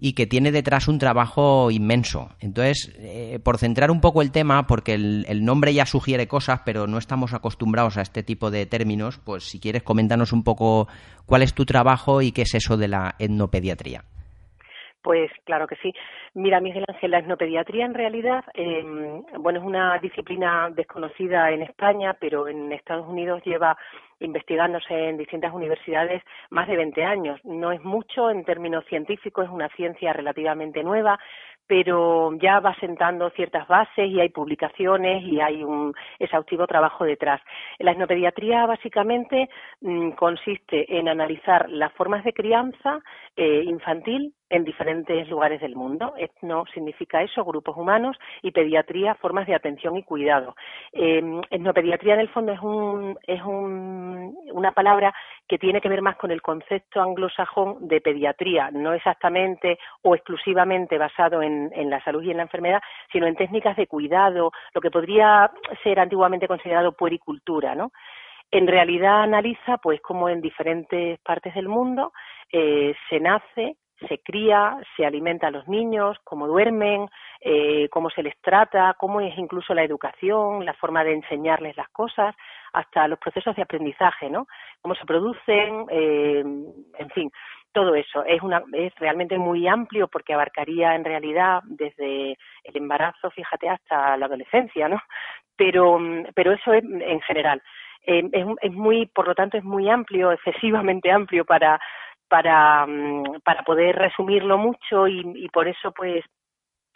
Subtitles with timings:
[0.00, 2.30] y que tiene detrás un trabajo inmenso.
[2.40, 6.62] Entonces, eh, por centrar un poco el tema, porque el, el, nombre ya sugiere cosas,
[6.64, 10.88] pero no estamos acostumbrados a este tipo de términos, pues si quieres coméntanos un poco
[11.26, 14.04] cuál es tu trabajo y qué es eso de la etnopediatría.
[15.02, 15.92] Pues claro que sí.
[16.34, 18.84] Mira, Miguel Ángel, la etnopediatría en realidad, eh,
[19.38, 23.76] bueno, es una disciplina desconocida en España, pero en Estados Unidos lleva
[24.20, 27.40] investigándose en distintas universidades más de 20 años.
[27.44, 31.18] No es mucho en términos científicos, es una ciencia relativamente nueva,
[31.66, 37.40] pero ya va sentando ciertas bases y hay publicaciones y hay un exhaustivo trabajo detrás.
[37.78, 39.48] La etnopediatría básicamente
[39.80, 42.98] mmm, consiste en analizar las formas de crianza
[43.36, 46.12] eh, infantil en diferentes lugares del mundo.
[46.18, 50.54] Etno significa eso, grupos humanos, y pediatría, formas de atención y cuidado.
[50.92, 55.14] Eh, etnopediatría en el fondo es, un, es un, una palabra
[55.48, 60.98] que tiene que ver más con el concepto anglosajón de pediatría, no exactamente o exclusivamente
[60.98, 62.80] basado en, la salud y en la enfermedad,
[63.12, 65.50] sino en técnicas de cuidado, lo que podría
[65.82, 67.92] ser antiguamente considerado puericultura, ¿no?
[68.52, 72.12] En realidad analiza, pues, cómo en diferentes partes del mundo
[72.52, 73.76] eh, se nace,
[74.08, 77.08] se cría, se alimenta a los niños, cómo duermen,
[77.40, 81.88] eh, cómo se les trata, cómo es incluso la educación, la forma de enseñarles las
[81.90, 82.34] cosas,
[82.72, 84.46] hasta los procesos de aprendizaje, ¿no?
[84.80, 86.40] Cómo se producen, eh,
[86.98, 87.30] en fin,
[87.72, 88.24] todo eso.
[88.24, 92.32] Es, una, es realmente muy amplio porque abarcaría en realidad desde
[92.64, 95.00] el embarazo, fíjate, hasta la adolescencia, ¿no?
[95.56, 95.98] Pero,
[96.34, 97.62] pero eso es en general.
[98.06, 101.78] Eh, es, es muy, por lo tanto, es muy amplio, excesivamente amplio para
[102.30, 102.86] para,
[103.44, 106.24] para poder resumirlo mucho y, y por eso pues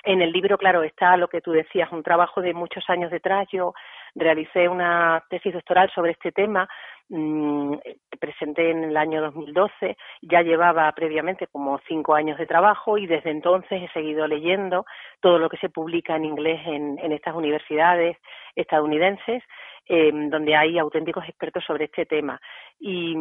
[0.05, 3.49] en el libro, claro, está lo que tú decías, un trabajo de muchos años detrás.
[3.51, 3.73] Yo
[4.15, 6.69] realicé una tesis doctoral sobre este tema,
[7.09, 7.75] mmm,
[8.19, 13.31] presenté en el año 2012, ya llevaba previamente como cinco años de trabajo y desde
[13.31, 14.87] entonces he seguido leyendo
[15.21, 18.17] todo lo que se publica en inglés en, estas universidades
[18.57, 19.43] estadounidenses
[19.87, 22.41] eh, donde hay auténticos expertos sobre este tema.
[22.81, 23.15] Y,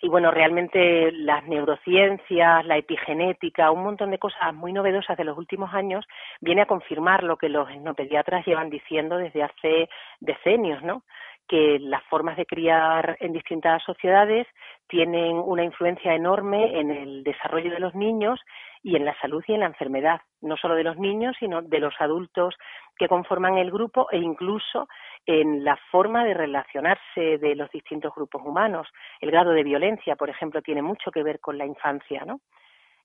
[0.00, 5.36] y, bueno, realmente las neurociencias, la epigenética, un montón de cosas muy novedosas de los
[5.36, 6.06] últimos años
[6.40, 9.90] viene a confirmar lo que los etnopediatras llevan diciendo desde hace
[10.20, 11.02] decenios, ¿no?
[11.50, 14.46] Que las formas de criar en distintas sociedades
[14.86, 18.38] tienen una influencia enorme en el desarrollo de los niños
[18.84, 21.80] y en la salud y en la enfermedad, no solo de los niños, sino de
[21.80, 22.54] los adultos
[22.96, 24.86] que conforman el grupo e incluso
[25.26, 28.86] en la forma de relacionarse de los distintos grupos humanos.
[29.20, 32.38] El grado de violencia, por ejemplo, tiene mucho que ver con la infancia, ¿no?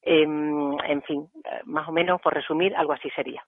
[0.03, 1.27] Em, en fin,
[1.63, 3.43] más o menos, por resumir, algo así sería.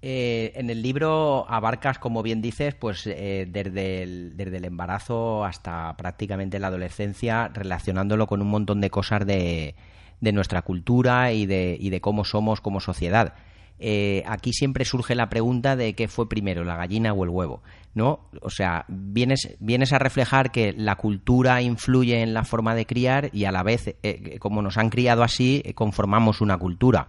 [0.00, 6.60] Eh, en el libro abarcas, como bien dices, pues eh, desde, el, embarazo hasta prácticamente
[6.60, 9.74] la adolescencia, relacionándolo con un montón de cosas de,
[10.20, 13.34] de nuestra cultura y de, y de cómo somos como sociedad.
[13.80, 17.62] Eh, aquí siempre surge la pregunta de qué fue primero, la gallina o el huevo,
[17.94, 18.20] ¿no?
[18.42, 23.30] O sea, vienes, vienes a reflejar que la cultura influye en la forma de criar
[23.32, 23.96] y a la vez,
[24.40, 27.08] como nos han criado así, conformamos una cultura.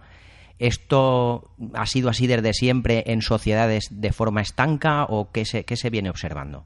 [0.60, 5.74] ¿Esto ha sido así desde siempre en sociedades de forma estanca o qué se, qué
[5.76, 6.64] se viene observando?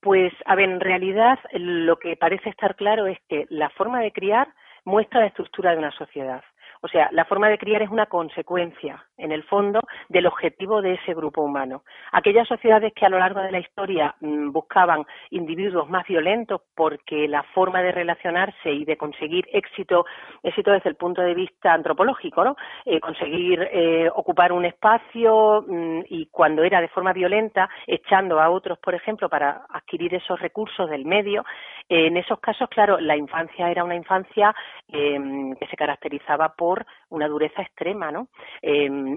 [0.00, 4.12] Pues, a ver, en realidad lo que parece estar claro es que la forma de
[4.12, 4.48] criar
[4.84, 6.42] muestra la estructura de una sociedad.
[6.82, 10.94] O sea, la forma de criar es una consecuencia, en el fondo, del objetivo de
[10.94, 11.84] ese grupo humano.
[12.10, 17.28] Aquellas sociedades que a lo largo de la historia mm, buscaban individuos más violentos porque
[17.28, 20.04] la forma de relacionarse y de conseguir éxito,
[20.42, 22.56] éxito desde el punto de vista antropológico, ¿no?
[22.84, 28.50] Eh, conseguir eh, ocupar un espacio mm, y cuando era de forma violenta, echando a
[28.50, 31.44] otros, por ejemplo, para adquirir esos recursos del medio,
[31.88, 34.54] eh, en esos casos, claro, la infancia era una infancia
[34.88, 38.28] que se caracterizaba por una dureza extrema, ¿no?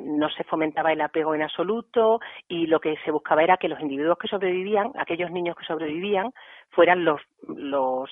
[0.04, 3.80] No se fomentaba el apego en absoluto y lo que se buscaba era que los
[3.80, 6.34] individuos que sobrevivían, aquellos niños que sobrevivían,
[6.70, 8.10] fueran los, los,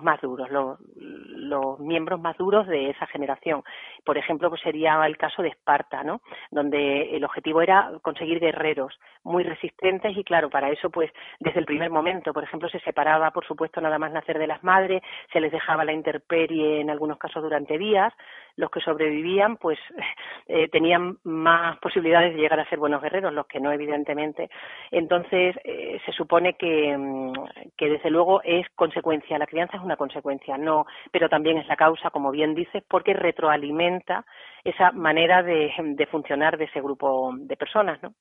[0.00, 3.62] más duros, los, los miembros más duros de esa generación.
[4.04, 6.20] Por ejemplo, pues sería el caso de Esparta, ¿no?
[6.50, 11.10] Donde el objetivo era conseguir guerreros muy resistentes y claro, para eso pues
[11.40, 14.62] desde el primer momento, por ejemplo, se separaba, por supuesto, nada más nacer de las
[14.62, 15.02] madres,
[15.32, 18.12] se les dejaba la intemperie en algunos casos durante días,
[18.56, 19.78] los que sobrevivían pues
[20.46, 24.50] eh, tenían más posibilidades de llegar a ser buenos guerreros, los que no, evidentemente.
[24.90, 27.32] Entonces, eh, se supone que, mm,
[27.76, 31.76] que desde luego es consecuencia, la crianza es una consecuencia, no, pero también es la
[31.76, 34.24] causa, como bien dices, porque retroalimenta
[34.62, 38.14] esa manera de, de funcionar de ese grupo de personas, ¿no?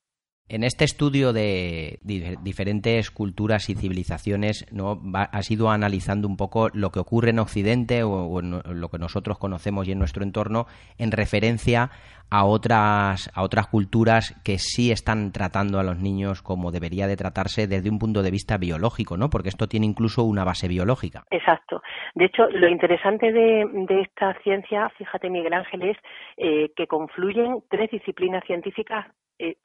[0.49, 5.01] En este estudio de diferentes culturas y civilizaciones, ¿no?
[5.13, 9.39] has ido analizando un poco lo que ocurre en Occidente o, en lo que nosotros
[9.39, 10.65] conocemos y en nuestro entorno
[10.97, 11.91] en referencia
[12.29, 17.15] a otras, a otras culturas que sí están tratando a los niños como debería de
[17.15, 19.29] tratarse desde un punto de vista biológico, ¿no?
[19.29, 21.23] Porque esto tiene incluso una base biológica.
[21.31, 21.81] Exacto.
[22.15, 25.97] De hecho, lo interesante de, esta ciencia, fíjate Miguel Ángel, es
[26.37, 29.07] eh, que confluyen tres disciplinas científicas
[29.39, 29.55] eh,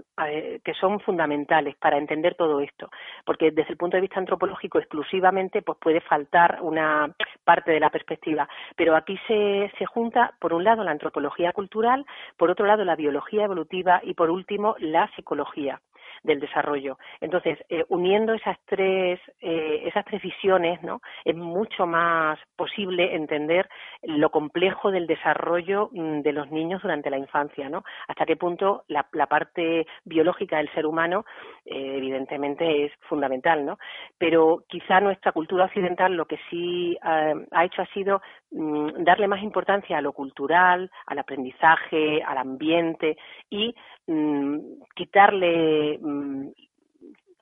[0.65, 2.91] que son fundamentales para entender todo esto,
[3.25, 7.91] porque desde el punto de vista antropológico exclusivamente pues puede faltar una parte de la
[7.91, 12.07] perspectiva, pero aquí se, se junta por un lado la antropología cultural,
[12.37, 15.81] por otro lado la biología evolutiva y por último la psicología
[16.23, 16.99] del desarrollo.
[17.21, 21.01] Entonces, eh, uniendo esas tres, eh, esas tres visiones, ¿no?
[21.25, 23.69] Es mucho más posible entender
[24.03, 27.85] lo complejo del desarrollo mm, de los niños durante la infancia, ¿no?
[28.07, 31.25] Hasta qué punto la, parte biológica del ser humano,
[31.65, 33.79] eh, evidentemente, es fundamental, ¿no?
[34.17, 38.21] Pero quizá nuestra cultura occidental lo que sí ha hecho ha sido
[38.51, 43.17] mm, darle más importancia a lo cultural, al aprendizaje, al ambiente
[43.51, 43.75] y
[44.09, 44.59] mm,
[44.95, 46.49] quitarle Mm,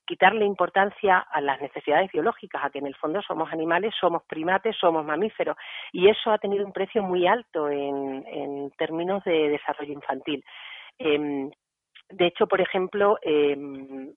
[0.06, 4.76] quitarle importancia a las necesidades biológicas, a que en el fondo somos animales, somos primates,
[4.76, 5.56] somos mamíferos,
[5.92, 10.44] y eso ha tenido un precio muy alto en, términos de desarrollo infantil.
[10.98, 11.50] Em,
[12.10, 14.12] de hecho, por ejemplo, em,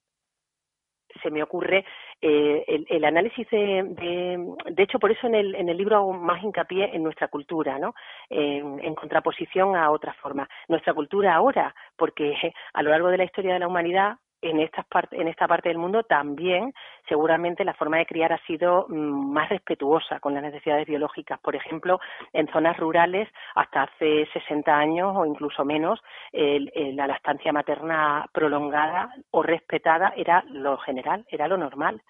[1.22, 1.84] se me ocurre
[2.20, 6.42] eh, el, análisis de, de, hecho por eso en el, en el libro hago más
[6.42, 7.94] hincapié en nuestra cultura no
[8.28, 12.34] en, en, contraposición a otras formas nuestra cultura ahora porque
[12.74, 15.68] a lo largo de la historia de la humanidad en, esta parte, en esta parte
[15.68, 16.72] del mundo también
[17.08, 21.40] seguramente la forma de criar ha sido mm, más respetuosa con las necesidades biológicas.
[21.40, 22.00] Por ejemplo,
[22.32, 26.00] en zonas rurales hasta hace 60 años o incluso menos,
[26.32, 32.00] la lactancia materna prolongada o respetada era lo general, era lo normal.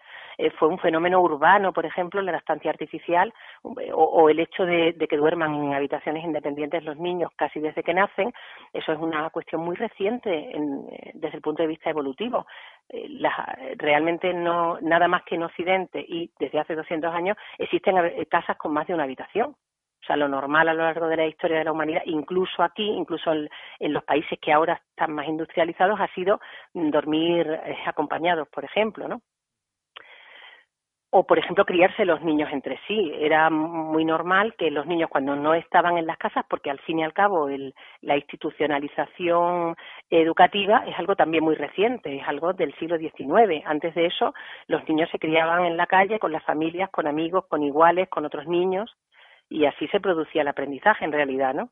[0.40, 3.32] Eh, fue un fenómeno urbano, por ejemplo, la lactancia artificial
[3.62, 8.32] o, el hecho de, que duerman en habitaciones independientes los niños casi desde que nacen.
[8.72, 12.19] Eso es una cuestión muy reciente eh, desde el punto de vista evolutivo.
[12.92, 17.96] Eh, realmente no nada más que en Occidente y desde hace 200 años existen
[18.28, 19.54] casas con más de una habitación.
[20.02, 22.88] O sea, lo normal a lo largo de la historia de la humanidad, incluso aquí,
[22.88, 26.40] incluso en, los países que ahora están más industrializados, ha sido
[26.72, 29.20] dormir acompañados, por ejemplo, ¿no?
[31.10, 33.12] O por ejemplo criarse los niños entre sí.
[33.18, 37.00] Era muy normal que los niños cuando no estaban en las casas, porque al fin
[37.00, 39.76] y al cabo el, la institucionalización
[40.08, 43.64] educativa es algo también muy reciente, es algo del siglo XIX.
[43.66, 44.34] Antes de eso
[44.68, 48.24] los niños se criaban en la calle con las familias, con amigos, con iguales, con
[48.24, 48.90] otros niños
[49.48, 51.70] y así se producía el aprendizaje en realidad, ¿no?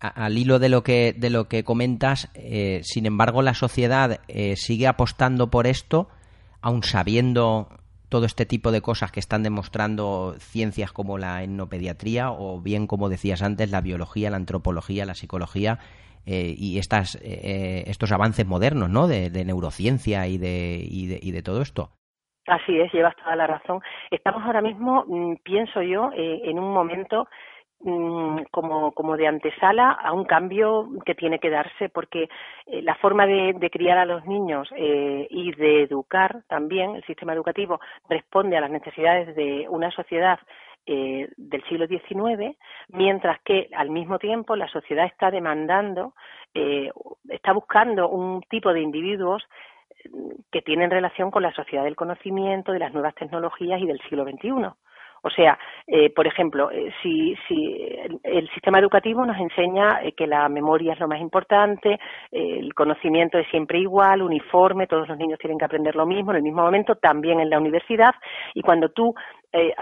[0.00, 4.56] al hilo de lo que de lo que comentas, eh, sin embargo, la sociedad eh,
[4.56, 6.08] sigue apostando por esto,
[6.60, 7.68] aun sabiendo
[8.12, 13.08] todo este tipo de cosas que están demostrando ciencias como la etnopediatría o bien, como
[13.08, 15.78] decías antes, la biología, la antropología, la psicología
[16.26, 19.08] eh, y estas, eh, estos avances modernos ¿no?
[19.08, 21.88] de, neurociencia y de, y de, todo esto.
[22.46, 23.80] Así es, llevas toda la razón.
[24.10, 27.28] Estamos ahora mismo, mm, pienso yo, eh, en un momento
[28.50, 32.28] como, como de antesala a un cambio que tiene que darse porque
[32.66, 37.32] eh, la forma de, criar a los niños eh, y de educar también el sistema
[37.32, 40.38] educativo responde a las necesidades de una sociedad
[40.86, 42.56] eh, del siglo XIX,
[42.88, 46.14] mientras que al mismo tiempo la sociedad está demandando,
[47.28, 49.42] está buscando un tipo de individuos
[50.50, 54.24] que tienen relación con la sociedad del conocimiento, de las nuevas tecnologías y del siglo
[54.24, 54.74] XXI.
[55.22, 57.76] O sea, eh, por ejemplo, eh, si, si
[58.24, 61.98] el, sistema educativo nos enseña eh, que la memoria es lo más importante,
[62.32, 66.38] el conocimiento es siempre igual, uniforme, todos los niños tienen que aprender lo mismo en
[66.38, 68.14] el mismo momento, también en la universidad,
[68.54, 69.14] y cuando tú
[69.52, 69.74] eh,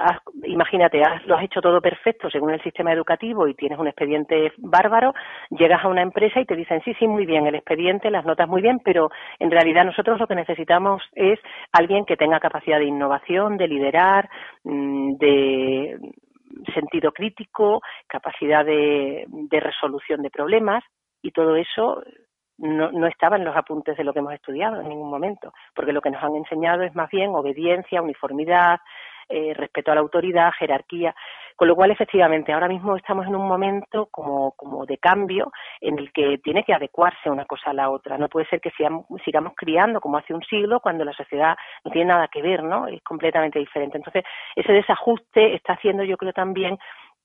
[0.44, 5.14] imagínate, lo has hecho todo perfecto según el sistema educativo y tienes un expediente bárbaro,
[5.50, 8.48] llegas a una empresa y te dicen, sí, sí, muy bien, el expediente, las notas
[8.48, 11.38] muy bien, pero en realidad nosotros lo que necesitamos es
[11.72, 14.28] alguien que tenga capacidad de innovación, de liderar,
[14.64, 15.98] mm, de
[16.74, 20.82] sentido crítico, capacidad de, resolución de problemas
[21.22, 22.02] y todo eso
[22.58, 25.92] no, no, estaba en los apuntes de lo que hemos estudiado en ningún momento, porque
[25.92, 28.80] lo que nos han enseñado es más bien obediencia, uniformidad,
[29.30, 31.14] eh, respeto a la autoridad, jerarquía,
[31.54, 35.98] con lo cual efectivamente ahora mismo estamos en un momento como, como de cambio en
[35.98, 38.18] el que tiene que adecuarse una cosa a la otra.
[38.18, 39.04] No puede ser que sigamos,
[39.54, 42.88] criando como hace un siglo cuando la sociedad no tiene nada que ver, ¿no?
[42.88, 43.98] Es completamente diferente.
[43.98, 44.24] Entonces,
[44.56, 46.78] ese desajuste está haciendo yo creo también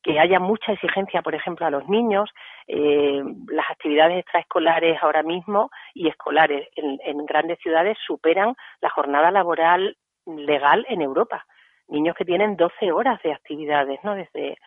[0.04, 2.30] que haya mucha exigencia, por ejemplo, a los niños.
[2.68, 9.32] Eh, las actividades extraescolares ahora mismo y escolares en, en, grandes ciudades superan la jornada
[9.32, 11.46] laboral legal en Europa
[11.88, 14.16] niños que tienen 12 horas de actividades, ¿no?
[14.16, 14.58] Desde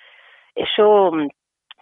[0.55, 1.13] eso,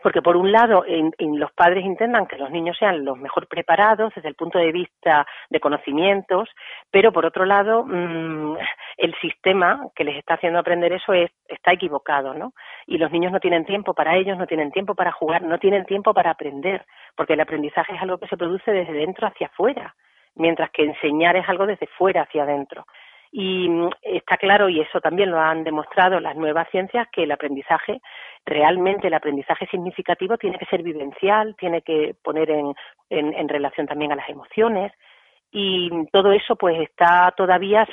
[0.03, 4.13] porque por un lado en, los padres intentan que los niños sean los mejor preparados
[4.15, 6.49] desde el punto de vista de conocimientos,
[6.91, 8.57] pero por otro lado mm,
[8.99, 12.53] el sistema que les está haciendo aprender eso es, está equivocado, ¿no?
[12.87, 15.85] Y los niños no tienen tiempo para ellos, no tienen tiempo para jugar, no tienen
[15.87, 16.85] tiempo para aprender,
[17.17, 19.95] porque el aprendizaje es algo que se produce desde dentro hacia afuera,
[20.35, 22.87] mientras que enseñar es algo desde fuera hacia adentro.
[23.33, 27.33] Y mm, está claro, y eso también lo han demostrado las nuevas ciencias, que el
[27.33, 28.01] aprendizaje,
[28.45, 32.75] realmente el aprendizaje significativo tiene que ser vivencial, tiene que poner en,
[33.11, 34.93] en relación también a las emociones,
[35.53, 37.89] y todo eso pues está todavía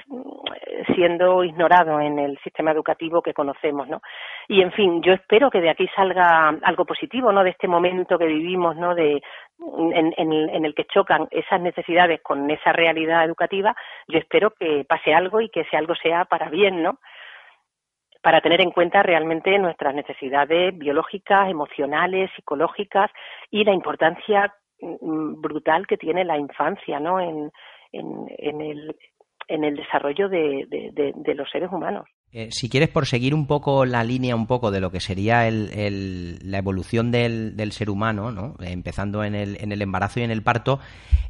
[0.95, 4.01] siendo ignorado en el sistema educativo que conocemos, ¿no?
[4.47, 7.43] Y en fin, yo espero que de aquí salga algo positivo, ¿no?
[7.43, 8.95] De este momento que vivimos, ¿no?
[8.95, 9.21] De
[9.93, 13.75] en, el que chocan esas necesidades con esa realidad educativa,
[14.07, 16.99] yo espero que pase algo y que ese algo sea para bien, ¿no?
[18.21, 23.11] para tener en cuenta realmente nuestras necesidades biológicas, emocionales, psicológicas
[23.51, 24.53] y la importancia
[24.83, 27.19] Mm, brutal que tiene la infancia ¿no?
[27.19, 27.51] en,
[27.91, 28.95] en, el,
[29.47, 32.05] el desarrollo de, de, los seres humanos.
[32.35, 35.47] Eh, si quieres, por seguir un poco la línea un poco de lo que sería
[35.51, 38.55] la evolución del, ser humano, ¿no?
[38.59, 40.79] empezando en el, embarazo y en el parto,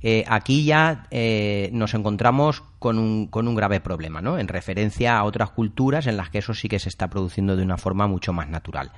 [0.02, 4.40] eh, aquí ya eh, nos encontramos con un, con un grave problema, ¿no?
[4.40, 7.64] en referencia a otras culturas en las que eso sí que se está produciendo de
[7.64, 8.94] una forma mucho más natural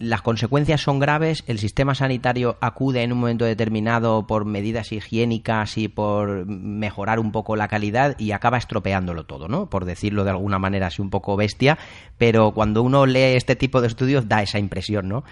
[0.00, 5.76] las consecuencias son graves, el sistema sanitario acude en un momento determinado por medidas higiénicas
[5.76, 9.68] y por mejorar un poco la calidad y acaba estropeándolo todo, ¿no?
[9.68, 11.76] Por decirlo de alguna manera así un poco bestia,
[12.16, 15.22] pero cuando uno lee este tipo de estudios da esa impresión, ¿no?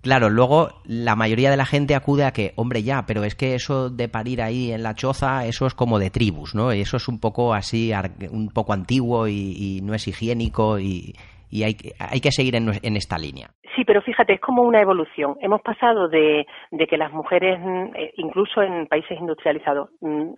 [0.00, 3.54] Claro, luego la mayoría de la gente acude a que, hombre, ya, pero es que
[3.54, 6.72] eso de parir ahí en la choza, eso es como de tribus, ¿no?
[6.72, 7.92] Y eso es un poco así,
[8.30, 11.16] un poco antiguo y, no es higiénico y,
[11.50, 13.50] y hay, hay que seguir en, esta línea.
[13.74, 15.36] Sí, pero fíjate, es como una evolución.
[15.40, 20.30] Hemos pasado de, de que las mujeres, mm, eh, incluso en países industrializados, mm,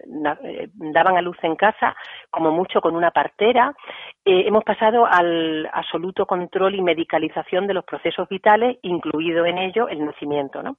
[0.44, 1.94] eh, daban a luz en casa,
[2.30, 3.72] como mucho con una partera.
[4.24, 9.88] Eh, hemos pasado al absoluto control y medicalización de los procesos vitales, incluido en ello
[9.88, 10.78] el nacimiento, ¿no?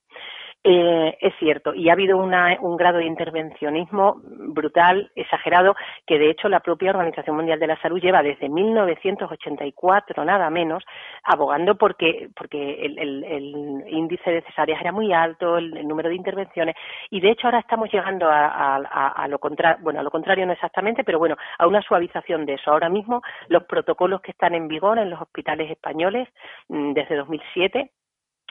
[0.61, 5.73] Eh, es cierto, y ha habido un grado de intervencionismo brutal, exagerado,
[6.05, 10.83] que de hecho la propia Organización Mundial de la Salud lleva desde 1984, nada menos,
[11.23, 16.75] abogando porque, porque el, índice de cesáreas era muy alto, el, número de intervenciones,
[17.09, 21.05] y de hecho ahora estamos llegando a, lo contrario, bueno, a lo contrario no exactamente,
[21.05, 22.71] pero bueno, a una suavización de eso.
[22.71, 26.27] Ahora mismo los protocolos que están en vigor en los hospitales españoles
[26.67, 27.91] mm, desde 2007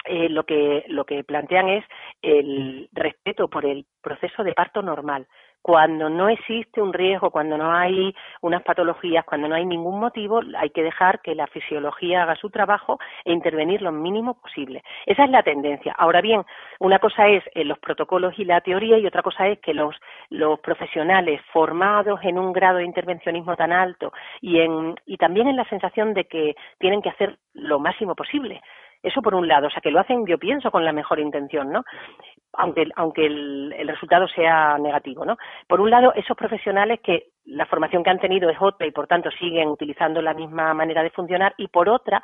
[0.08, 1.84] eh, lo que lo que plantean es
[2.22, 5.26] el respeto por el proceso de parto normal
[5.62, 10.40] cuando no existe un riesgo, cuando no hay unas patologías, cuando no hay ningún motivo,
[10.56, 14.82] hay que dejar que la fisiología haga su trabajo e intervenir lo mínimo posible.
[15.04, 15.94] Esa es la tendencia.
[15.98, 16.42] Ahora bien,
[16.80, 19.94] una cosa es eh, los protocolos y la teoría y otra cosa es que los,
[20.30, 25.56] los profesionales formados en un grado de intervencionismo tan alto y, en, y también en
[25.56, 28.62] la sensación de que tienen que hacer lo máximo posible
[29.02, 31.70] eso por un lado, o sea, que lo hacen, yo pienso, con la mejor intención,
[31.70, 31.84] ¿no?
[32.54, 35.36] Aunque, aunque el, resultado sea negativo, ¿no?
[35.66, 39.06] Por un lado, esos profesionales que la formación que han tenido es otra y por
[39.06, 42.22] tanto siguen utilizando la misma manera de funcionar y por otra,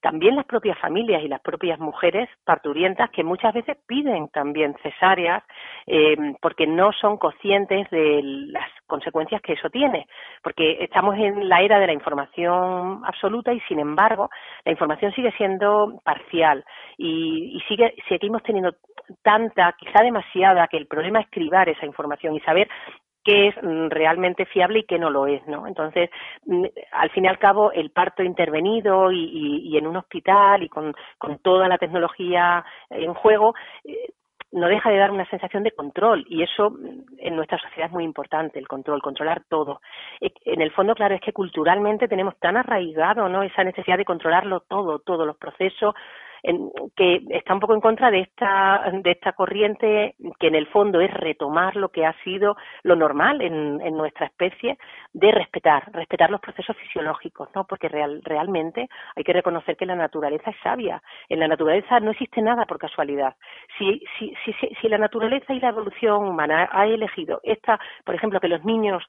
[0.00, 5.42] también las propias familias y las propias mujeres parturientas que muchas veces piden también cesáreas
[5.86, 10.06] eh, porque no son conscientes de las consecuencias que eso tiene,
[10.42, 14.30] porque estamos en la era de la información absoluta y sin embargo
[14.64, 16.64] la información sigue siendo parcial.
[16.96, 18.74] Y, y sigue seguimos teniendo
[19.22, 22.68] tanta, quizá demasiada, que el problema es cribar esa información y saber
[23.24, 25.66] qué es mm, realmente fiable y qué no lo es, ¿no?
[25.66, 26.10] Entonces,
[26.46, 30.94] mm, al fin y al cabo, el parto intervenido y, en un hospital y con,
[31.42, 34.10] toda la tecnología en juego, eh,
[34.52, 37.92] no deja de dar una sensación de control y eso mm, en nuestra sociedad es
[37.92, 39.80] muy importante, el control, controlar todo.
[40.20, 43.42] Eh, en el fondo, claro, es que culturalmente tenemos tan arraigado, ¿no?
[43.42, 45.94] Esa necesidad de controlarlo todo, todos los procesos,
[46.96, 51.00] que está un poco en contra de esta, de esta corriente que en el fondo
[51.00, 54.78] es retomar lo que ha sido lo normal en, en nuestra especie
[55.12, 57.64] de respetar, respetar los procesos fisiológicos, ¿no?
[57.64, 61.02] Porque real, realmente hay que reconocer que la naturaleza es sabia.
[61.28, 63.34] En la naturaleza no existe nada por casualidad.
[63.78, 68.40] Si, si, si, si la naturaleza y la evolución humana ha elegido esta, por ejemplo,
[68.40, 69.04] que los niños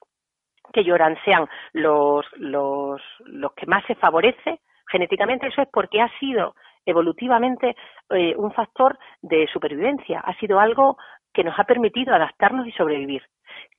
[0.74, 6.10] que lloran sean los, los, los que más se favorece genéticamente, eso es porque ha
[6.20, 7.76] sido evolutivamente
[8.10, 10.98] eh, un factor de supervivencia, ha sido algo
[11.34, 13.24] que nos ha permitido adaptarnos y sobrevivir.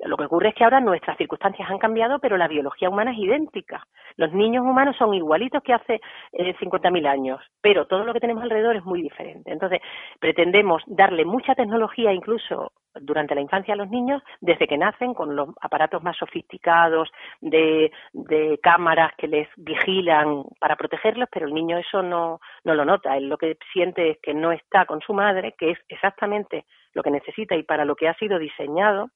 [0.00, 3.18] Lo que ocurre es que ahora nuestras circunstancias han cambiado, pero la biología humana es
[3.18, 3.86] idéntica.
[4.16, 6.00] Los niños humanos son igualitos que hace
[6.32, 9.52] eh, 50.000 años, pero todo lo que tenemos alrededor es muy diferente.
[9.52, 9.80] Entonces,
[10.18, 15.34] pretendemos darle mucha tecnología incluso durante la infancia a los niños desde que nacen con
[15.34, 17.10] los aparatos más sofisticados
[17.40, 22.84] de, de cámaras que les vigilan para protegerlos, pero el niño eso no, no lo
[22.84, 23.16] nota.
[23.16, 27.02] Él lo que siente es que no está con su madre, que es exactamente lo
[27.02, 29.10] que necesita y para lo que ha sido diseñado,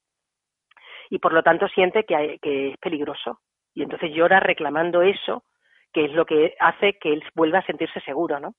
[1.10, 3.40] y por lo tanto siente que, es peligroso.
[3.74, 5.44] Y entonces llora reclamando eso,
[5.92, 8.54] que es lo que hace que él vuelva a sentirse seguro, ¿no?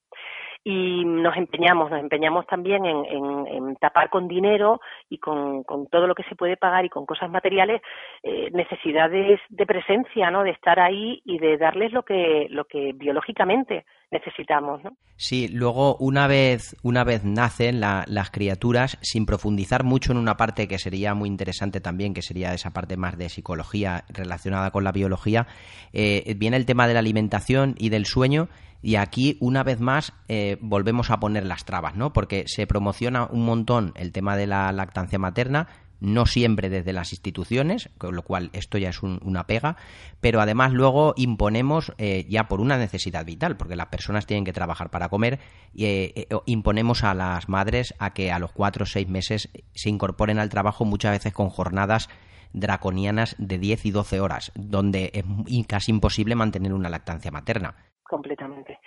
[0.70, 6.24] Y nos empeñamos, nos empeñamos también en, tapar con dinero y con, todo lo que
[6.24, 7.82] se puede pagar y con cosas materiales
[8.22, 10.44] eh, necesidades de presencia, ¿no?
[10.44, 14.92] De estar ahí y de darles lo que, lo que biológicamente necesitamos, ¿no?
[15.16, 20.68] Sí, luego una vez, una vez nacen las criaturas, sin profundizar mucho en una parte
[20.68, 24.92] que sería muy interesante también, que sería esa parte más de psicología relacionada con la
[24.92, 25.48] biología,
[25.94, 28.50] eh, viene el tema de la alimentación y del sueño
[28.82, 32.14] y aquí, una vez más, eh, volvemos a poner las trabas, ¿no?
[32.14, 35.68] Porque se promociona un montón el tema de la lactancia materna,
[36.00, 39.78] no siempre desde las instituciones, con lo cual esto ya es una pega,
[40.22, 44.54] pero además luego imponemos eh, ya por una necesidad vital, porque las personas tienen que
[44.54, 45.40] trabajar para comer,
[45.74, 49.90] y eh, imponemos a las madres a que a los cuatro o seis meses se
[49.90, 52.10] incorporen al trabajo muchas veces con jornadas
[52.54, 57.76] draconianas de 10 y 12 horas, donde es casi imposible mantener una lactancia materna
[58.08, 58.80] completamente.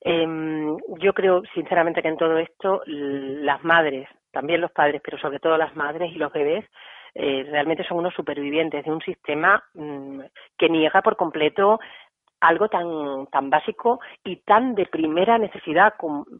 [0.00, 5.40] Em, yo creo, sinceramente, que en todo esto las madres, también los padres, pero sobre
[5.40, 6.64] todo las madres y los bebés,
[7.14, 10.20] eh, realmente son unos supervivientes de un sistema mm,
[10.58, 11.80] que niega por completo
[12.40, 15.94] algo tan tan básico y tan de primera necesidad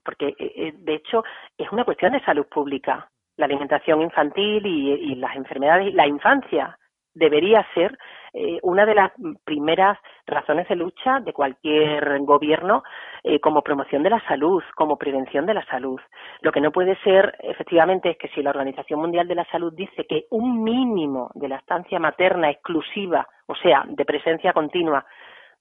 [0.04, 1.24] porque eh, eh, de hecho
[1.56, 6.78] es una cuestión de salud pública la alimentación infantil y, y las enfermedades la infancia
[7.16, 7.98] debería ser
[8.32, 9.12] eh, una de las
[9.44, 12.82] primeras razones de lucha de cualquier gobierno
[13.24, 15.98] eh, como promoción de la salud, como prevención de la salud.
[16.42, 19.72] Lo que no puede ser, efectivamente, es que si la Organización Mundial de la Salud
[19.74, 25.06] dice que un mínimo de la estancia materna exclusiva, o sea, de presencia continua,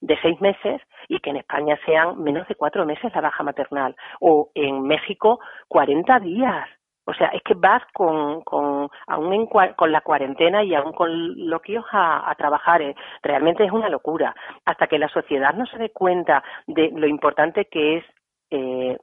[0.01, 3.95] de seis meses y que en España sean menos de cuatro meses la baja maternal
[4.19, 5.39] o en México
[5.69, 6.67] cuarenta días
[7.05, 11.85] O sea, es que vas con, con, aún con la cuarentena y aún con loquios
[11.91, 12.81] a, a trabajar.
[12.81, 14.35] Eh, realmente es una locura.
[14.65, 18.05] Hasta que la sociedad no se dé cuenta de lo importante que es
[18.49, 18.97] eh,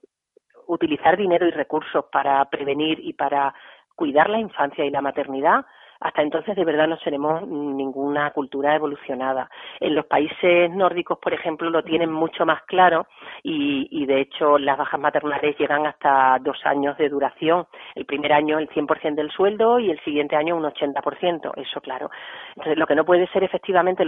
[0.66, 3.54] utilizar dinero y recursos para prevenir y para
[3.94, 5.64] cuidar la infancia y la maternidad,
[6.02, 9.48] hasta entonces de verdad no seremos ninguna cultura evolucionada.
[9.80, 13.06] En los países nórdicos, por ejemplo, lo tienen mucho más claro
[13.42, 17.66] y, de hecho las bajas maternales llegan hasta dos años de duración.
[17.94, 22.10] El primer año el 100% del sueldo y el siguiente año un 80%, eso claro.
[22.56, 24.04] Entonces lo que no puede ser efectivamente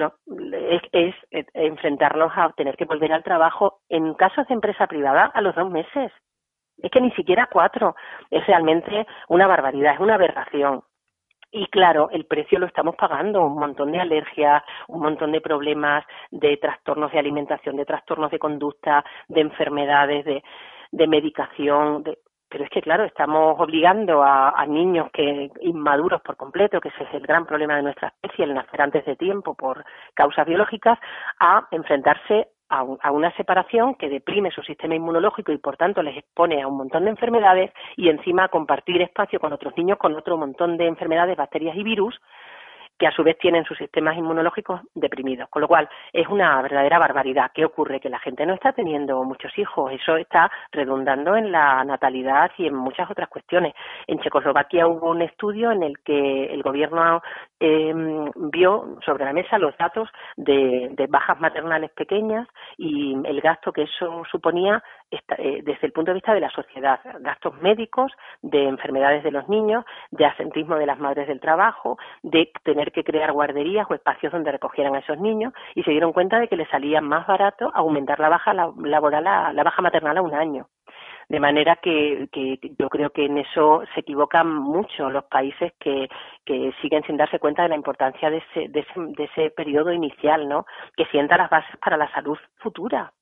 [0.92, 5.40] es, es enfrentarnos a tener que volver al trabajo en casos de empresa privada a
[5.40, 6.10] los dos meses.
[6.78, 7.94] Es que ni siquiera cuatro.
[8.30, 10.82] Es realmente una barbaridad, es una aberración.
[11.56, 16.04] Y claro, el precio lo estamos pagando, un montón de alergias, un montón de problemas
[16.32, 22.70] de trastornos de alimentación, de trastornos de conducta, de enfermedades, de, medicación, de, pero es
[22.70, 27.22] que claro estamos obligando a, a, niños que inmaduros por completo que ese es el
[27.24, 30.98] gran problema de nuestra especie el nacer antes de tiempo por causas biológicas
[31.38, 36.62] a enfrentarse a, una separación que deprime su sistema inmunológico y por tanto les expone
[36.62, 40.36] a un montón de enfermedades y encima a compartir espacio con otros niños con otro
[40.36, 42.20] montón de enfermedades, bacterias y virus
[42.98, 45.48] que a su vez tienen sus sistemas inmunológicos deprimidos.
[45.48, 47.50] Con lo cual, es una verdadera barbaridad.
[47.52, 48.00] ¿Qué ocurre?
[48.00, 49.92] Que la gente no está teniendo muchos hijos.
[49.92, 53.74] Eso está redundando en la natalidad y en muchas otras cuestiones.
[54.06, 57.22] En Checoslovaquia hubo un estudio en el que el gobierno
[57.60, 57.92] eh,
[58.36, 63.82] vio sobre la mesa los datos de, de, bajas maternales pequeñas y el gasto que
[63.82, 64.82] eso suponía
[65.38, 67.00] eh, desde el punto de vista de la sociedad.
[67.20, 72.50] Gastos médicos, de enfermedades de los niños, de asentismo de las madres del trabajo, de
[72.62, 76.38] tener que crear guarderías o espacios donde recogieran a esos niños y se dieron cuenta
[76.38, 80.34] de que les salía más barato aumentar la baja laboral, la baja maternal a un
[80.34, 80.68] año.
[81.28, 86.08] De manera que, que, yo creo que en eso se equivocan mucho los países que,
[86.44, 89.92] que siguen sin darse cuenta de la importancia de ese, de ese, de ese periodo
[89.92, 90.66] inicial, ¿no?
[90.96, 93.12] Que sienta las bases para la salud futura.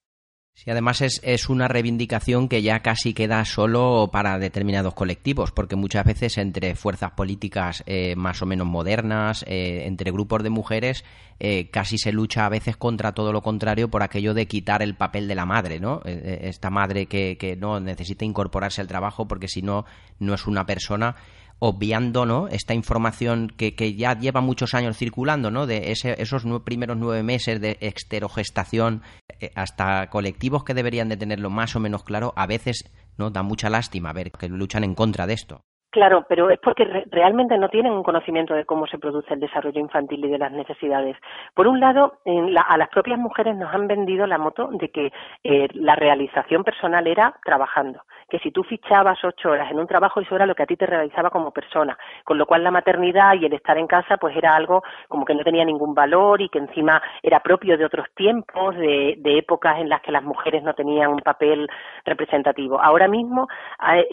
[0.54, 5.76] Sí, además es, es, una reivindicación que ya casi queda solo para determinados colectivos, porque
[5.76, 11.04] muchas veces entre fuerzas políticas eh, más o menos modernas, eh, entre grupos de mujeres,
[11.40, 14.94] eh, casi se lucha a veces contra todo lo contrario por aquello de quitar el
[14.94, 16.02] papel de la madre, ¿no?
[16.04, 19.86] esta madre que, que no necesita incorporarse al trabajo porque si no,
[20.20, 21.16] no es una persona
[21.64, 22.48] obviando ¿no?
[22.48, 25.68] esta información que, que, ya lleva muchos años circulando, ¿no?
[25.68, 29.02] de ese, esos primeros nueve meses de exterogestación
[29.40, 33.44] eh, hasta colectivos que deberían de tenerlo más o menos claro, a veces no da
[33.44, 35.60] mucha lástima ver que luchan en contra de esto.
[35.92, 39.78] Claro, pero es porque realmente no tienen un conocimiento de cómo se produce el desarrollo
[39.78, 41.18] infantil y de las necesidades.
[41.54, 45.12] Por un lado, a las propias mujeres nos han vendido la moto de que
[45.44, 48.00] eh, la realización personal era trabajando,
[48.32, 50.74] que si tú fichabas ocho horas en un trabajo eso era lo que a ti
[50.74, 54.34] te realizaba como persona, con lo cual la maternidad y el estar en casa pues
[54.34, 58.06] era algo como que no tenía ningún valor y que encima era propio de otros
[58.14, 61.68] tiempos, de, épocas en las que las mujeres no tenían un papel
[62.06, 62.80] representativo.
[62.80, 63.48] Ahora mismo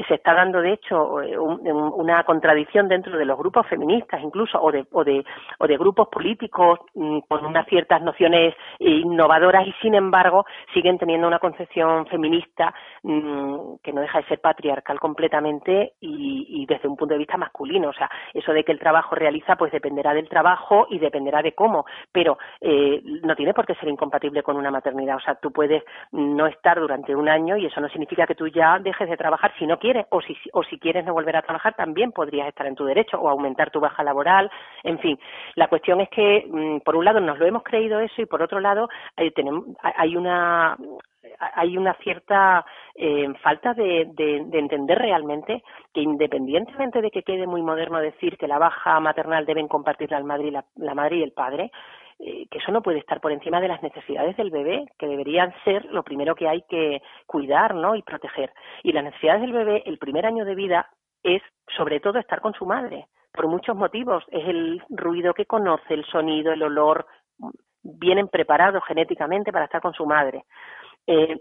[0.07, 1.61] se está dando de hecho eh, un,
[1.95, 5.23] una contradicción dentro de los grupos feministas incluso o de, o de,
[5.59, 11.25] o de grupos políticos mm, con unas ciertas nociones innovadoras y sin embargo siguen teniendo
[11.25, 17.13] una concepción feminista mm, que no deja de ser patriarcal completamente y, desde un punto
[17.13, 17.89] de vista masculino.
[17.89, 21.53] O sea, eso de que el trabajo realiza pues dependerá del trabajo y dependerá de
[21.53, 25.17] cómo, pero eh, no tiene por qué ser incompatible con una maternidad.
[25.17, 28.47] O sea, tú puedes no estar durante un año y eso no significa que tú
[28.47, 31.41] ya dejes de trabajar si no quieres o si, o si quieres no volver a
[31.41, 34.49] trabajar también podrías estar en tu derecho o aumentar tu baja laboral,
[34.83, 35.19] en fin.
[35.55, 38.41] La cuestión es que, mm, por un lado, nos lo hemos creído eso y por
[38.41, 40.77] otro lado, hay, tenemos, hay una
[41.37, 42.65] hay una cierta
[42.95, 44.01] eh, falta de,
[44.53, 45.63] entender realmente
[45.93, 50.23] que independientemente de que quede muy moderno decir que la baja maternal deben compartir la
[50.23, 51.71] madre y, la, madre y el padre,
[52.19, 55.53] eh, que eso no puede estar por encima de las necesidades del bebé, que deberían
[55.63, 57.95] ser lo primero que hay que cuidar ¿no?
[57.95, 58.51] y proteger.
[58.83, 60.89] Y las necesidades del bebé, el primer año de vida,
[61.23, 61.41] es
[61.75, 64.23] sobre todo estar con su madre, por muchos motivos.
[64.31, 67.05] Es el ruido que conoce, el sonido, el olor,
[67.83, 70.43] vienen preparados genéticamente para estar con su madre.
[71.07, 71.37] Eh,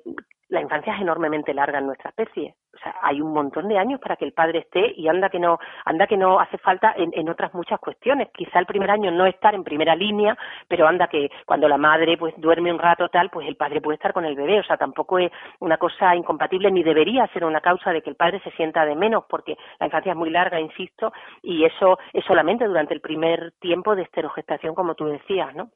[0.48, 2.54] la infancia es enormemente larga en nuestra especie.
[2.74, 5.38] O sea, hay un montón de años para que el padre esté y anda que
[5.38, 8.28] no, anda que no hace falta en, en, otras muchas cuestiones.
[8.32, 12.16] Quizá el primer año no estar en primera línea, pero anda que cuando la madre
[12.16, 14.60] pues duerme un rato tal, pues el padre puede estar con el bebé.
[14.60, 18.16] O sea, tampoco es una cosa incompatible ni debería ser una causa de que el
[18.16, 22.24] padre se sienta de menos, porque la infancia es muy larga, insisto, y eso es
[22.24, 25.70] solamente durante el primer tiempo de esterogestación, como tú decías, ¿no?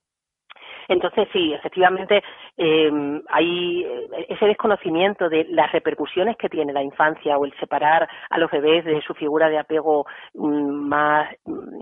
[0.92, 2.22] Entonces, sí, efectivamente,
[2.56, 8.08] em, hay eh, ese desconocimiento de las repercusiones que tiene la infancia o el separar
[8.30, 11.80] a los bebés de su figura de apego mm, más Mm,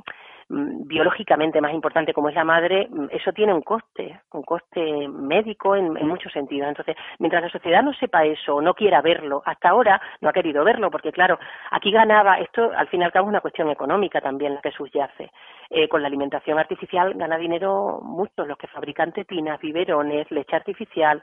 [0.50, 5.76] biológicamente más importante como es la madre, mm, eso tiene un coste, un coste médico
[5.76, 6.68] en, muchos sentidos.
[6.68, 10.32] Entonces, mientras la sociedad no sepa eso o no quiera verlo, hasta ahora no ha
[10.32, 11.38] querido verlo, porque claro,
[11.70, 14.72] aquí ganaba, esto al fin y al cabo es una cuestión económica también la que
[14.72, 15.30] subyace.
[15.70, 21.22] Eh, con la alimentación artificial gana dinero muchos, los que fabrican tetinas, biberones, leche artificial,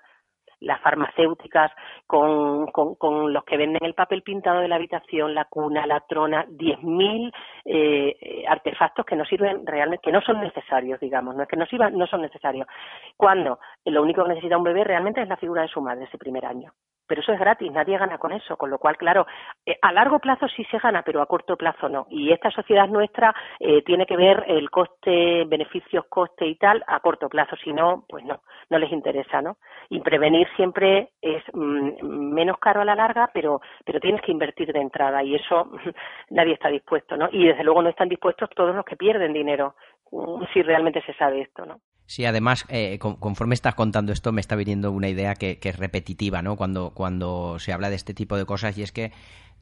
[0.60, 1.72] las farmacéuticas,
[2.06, 6.46] con, con, los que venden el papel pintado de la habitación, la cuna, la trona,
[6.48, 7.32] 10.000
[7.66, 11.66] eh, artefactos que no sirven realmente, que no son necesarios, digamos, no es que no,
[11.66, 12.68] sirvan, no son necesarios.
[13.16, 16.18] Cuando lo único que necesita un bebé realmente es la figura de su madre ese
[16.18, 16.74] primer año
[17.08, 19.26] pero eso es gratis, nadie gana con eso, con lo cual, claro,
[19.66, 22.08] eh, a largo plazo sí se gana, pero a corto plazo no.
[22.10, 27.00] Y esta sociedad nuestra eh, tiene que ver el coste, beneficios, coste y tal a
[27.00, 29.58] corto plazo, si no, pues no, no les interesa, ¿no?
[29.90, 34.74] Y prevenir siempre es mm, menos caro a la larga, pero, pero tienes que invertir
[34.74, 35.72] de entrada y eso
[36.30, 37.30] nadie está dispuesto, ¿no?
[37.32, 39.76] Y desde luego no están dispuestos todos los que pierden dinero,
[40.12, 41.80] mm, si realmente se sabe esto, ¿no?
[42.08, 46.42] Sí, además, eh, conforme estás contando esto, me está viniendo una idea que, es repetitiva,
[46.42, 46.56] ¿no?
[46.56, 49.12] Cuando, cuando se habla de este tipo de cosas y es que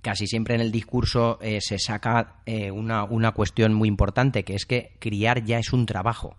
[0.02, 4.54] casi siempre en el discurso eh, se saca eh, una, una cuestión muy importante, que
[4.54, 6.38] es que criar ya es un trabajo.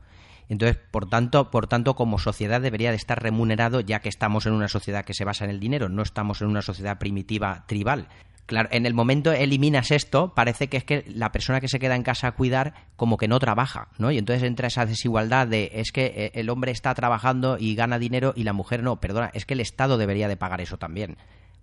[0.49, 4.53] Entonces, por tanto, por tanto, como sociedad debería de estar remunerado ya que estamos en
[4.53, 8.07] una sociedad que se basa en el dinero, no estamos en una sociedad primitiva tribal.
[8.47, 11.97] Claro, en el momento eliminas esto, parece que es que la persona que se queda
[11.97, 14.13] en casa a cuidar como que no trabaja, ¿no?
[14.13, 17.99] Y entonces entra esa desigualdad de es que eh, el hombre está trabajando y gana
[17.99, 21.17] dinero y la mujer no, perdona, es que el Estado debería de pagar eso también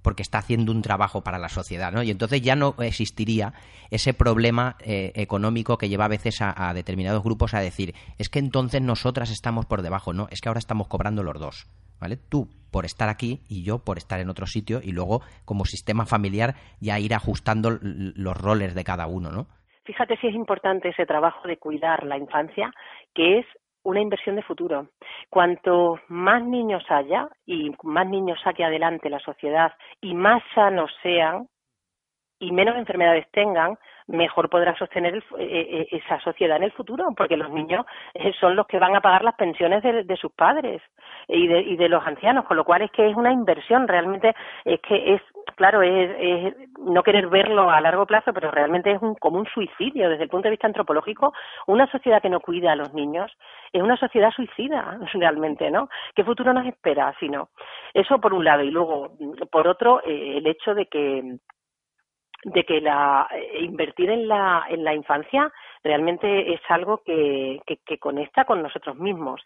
[0.04, 2.04] porque está haciendo un trabajo para la sociedad, ¿no?
[2.04, 3.54] Y entonces ya no existiría
[3.89, 8.39] ese problema eh, económico que lleva a veces a, determinados grupos a decir, es que
[8.39, 11.65] entonces nosotras estamos por debajo, no, es que ahora estamos cobrando los dos,
[11.99, 12.17] ¿vale?
[12.17, 16.06] Tú por estar aquí y yo por estar en otro sitio y luego como sistema
[16.06, 19.47] familiar ya ir ajustando los roles de cada uno, ¿no?
[19.86, 22.73] Fíjate si es importante ese trabajo de cuidar la infancia,
[23.13, 23.45] que es
[23.84, 24.88] una inversión de futuro.
[25.29, 31.47] Cuanto más niños haya y más niños saque adelante la sociedad y más sanos sean
[32.39, 37.37] y menos enfermedades tengan, mejor podrá sostener eh, eh, esa sociedad en el futuro, porque
[37.37, 40.81] los niños eh, son los que van a pagar las pensiones de, sus padres
[41.27, 44.35] y de, y de, los ancianos, con lo cual es que es una inversión, realmente
[44.65, 45.21] es que es,
[45.55, 50.09] claro, es, no querer verlo a largo plazo, pero realmente es un, como un suicidio
[50.09, 51.33] desde el punto de vista antropológico.
[51.67, 53.31] Una sociedad que no cuida a los niños
[53.71, 55.89] es una sociedad suicida, realmente, ¿no?
[56.15, 57.49] ¿Qué futuro nos espera si no?
[57.93, 59.11] Eso por un lado, y luego,
[59.51, 61.37] por otro, el hecho de que
[62.43, 65.51] de que la eh, invertir en la, en la infancia
[65.84, 69.41] realmente es algo que, que, que conecta con nosotros mismos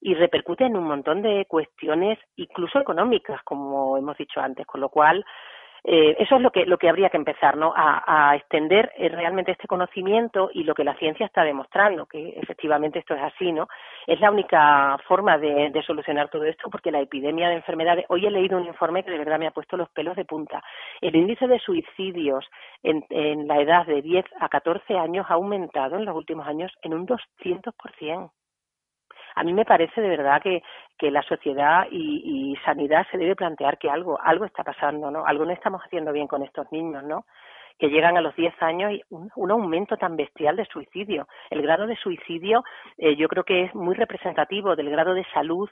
[0.00, 4.88] y repercute en un montón de cuestiones, incluso económicas, como hemos dicho antes, con lo
[4.88, 5.24] cual
[5.84, 7.72] eh, eso es lo que, lo que habría que empezar, ¿no?
[7.74, 12.98] A, extender eh, realmente este conocimiento y lo que la ciencia está demostrando, que efectivamente
[12.98, 13.68] esto es así, ¿no?
[14.06, 18.30] Es la única forma de, solucionar todo esto porque la epidemia de enfermedades, hoy he
[18.30, 20.62] leído un informe que de verdad me ha puesto los pelos de punta.
[21.00, 22.44] El índice de suicidios
[22.82, 26.70] en, en la edad de 10 a 14 años ha aumentado en los últimos años
[26.82, 27.72] en un 200%
[29.34, 30.62] a mí me parece de verdad que,
[31.10, 35.24] la sociedad y, sanidad se debe plantear que algo, algo está pasando, ¿no?
[35.24, 37.24] Algo no estamos haciendo bien con estos niños, ¿no?
[37.78, 41.26] que llegan a los 10 años y un, aumento tan bestial de suicidio.
[41.48, 42.62] El grado de suicidio
[42.98, 45.70] eh, yo creo que es muy representativo del grado de salud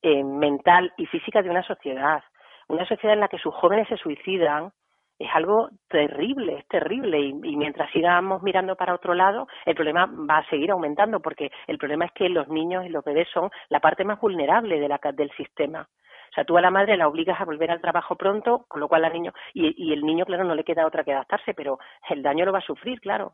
[0.00, 2.22] eh, mental y física de una sociedad.
[2.68, 4.70] Una sociedad en la que sus jóvenes se suicidan,
[5.18, 7.18] es algo terrible, es terrible.
[7.20, 11.78] Y, mientras sigamos mirando para otro lado, el problema va a seguir aumentando, porque el
[11.78, 15.00] problema es que los niños y los bebés son la parte más vulnerable de la,
[15.14, 15.88] del sistema.
[16.30, 18.88] O sea, tú a la madre la obligas a volver al trabajo pronto, con lo
[18.88, 21.78] cual la niño, y, y el niño, claro, no le queda otra que adaptarse, pero
[22.10, 23.32] el daño lo va a sufrir, claro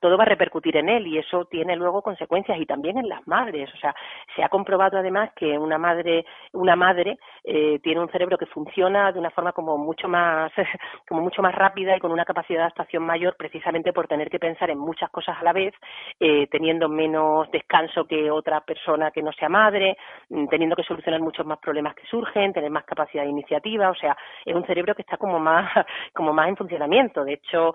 [0.00, 3.26] todo va a repercutir en él y eso tiene luego consecuencias y también en las
[3.26, 3.72] madres.
[3.74, 3.94] O sea,
[4.34, 9.12] se ha comprobado además que una madre, una madre eh, tiene un cerebro que funciona
[9.12, 10.52] de una forma como mucho más,
[11.08, 14.38] como mucho más rápida y con una capacidad de adaptación mayor, precisamente por tener que
[14.38, 15.74] pensar en muchas cosas a la vez,
[16.20, 19.96] eh, teniendo menos descanso que otra persona que no sea madre,
[20.30, 23.90] mm, teniendo que solucionar muchos más problemas que surgen, tener más capacidad de iniciativa.
[23.90, 25.70] O sea, es un cerebro que está como más,
[26.14, 27.24] como más en funcionamiento.
[27.24, 27.74] De hecho,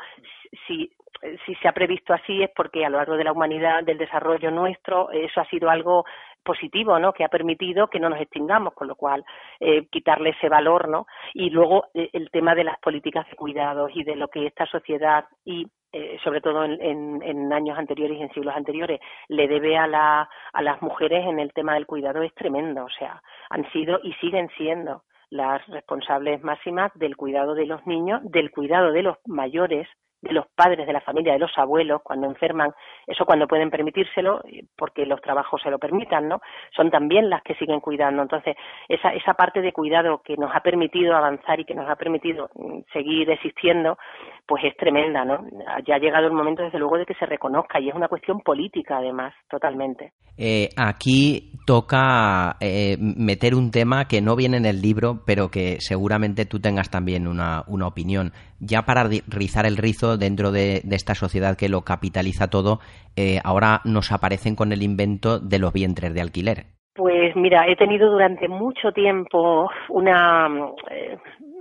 [0.65, 4.51] si se ha previsto así es porque a lo largo de la humanidad, del desarrollo
[4.51, 6.05] nuestro, eso ha sido algo
[6.43, 7.13] positivo, ¿no?
[7.13, 9.23] Que ha permitido que no nos extingamos, con lo cual
[9.59, 11.05] eh, quitarle ese valor, ¿no?
[11.33, 14.65] Y luego eh, el tema de las políticas de cuidados y de lo que esta
[14.65, 19.77] sociedad y eh, sobre todo en, en, años anteriores y en siglos anteriores, le debe
[19.77, 22.85] a, a las mujeres en el tema del cuidado es tremendo.
[22.85, 28.21] O sea, han sido y siguen siendo las responsables máximas del cuidado de los niños,
[28.23, 29.87] del cuidado de los mayores,
[30.21, 32.71] de los padres de la familia, de los abuelos, cuando enferman,
[33.07, 34.41] eso cuando pueden permitírselo,
[34.77, 36.41] porque los trabajos se lo permitan, ¿no?
[36.75, 38.21] Son también las que siguen cuidando.
[38.21, 38.55] Entonces,
[38.87, 42.49] esa, esa parte de cuidado que nos ha permitido avanzar y que nos ha permitido
[42.53, 43.97] mm, seguir existiendo,
[44.45, 45.45] pues es tremenda, ¿no?
[45.87, 48.41] Ya ha llegado el momento, desde luego, de que se reconozca y es una cuestión
[48.41, 50.13] política, además, totalmente.
[50.37, 55.77] Eh, aquí toca eh, meter un tema que no viene en el libro, pero que
[55.79, 58.33] seguramente tú tengas también una, una opinión.
[58.59, 62.79] Ya para rizar el rizo dentro de, esta sociedad que lo capitaliza todo,
[63.15, 66.65] eh, ahora nos aparecen con el invento de los vientres de alquiler.
[66.93, 70.49] Pues mira, he tenido durante mucho tiempo una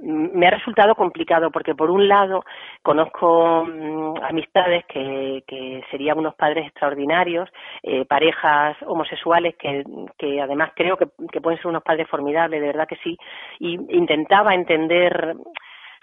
[0.02, 2.44] me ha resultado complicado porque por un lado
[2.82, 7.48] conozco mm, amistades que, que, serían unos padres extraordinarios,
[7.82, 9.84] eh, parejas homosexuales que,
[10.18, 13.16] que además creo que, que, pueden ser unos padres formidables, de verdad que sí,
[13.58, 15.34] y intentaba entender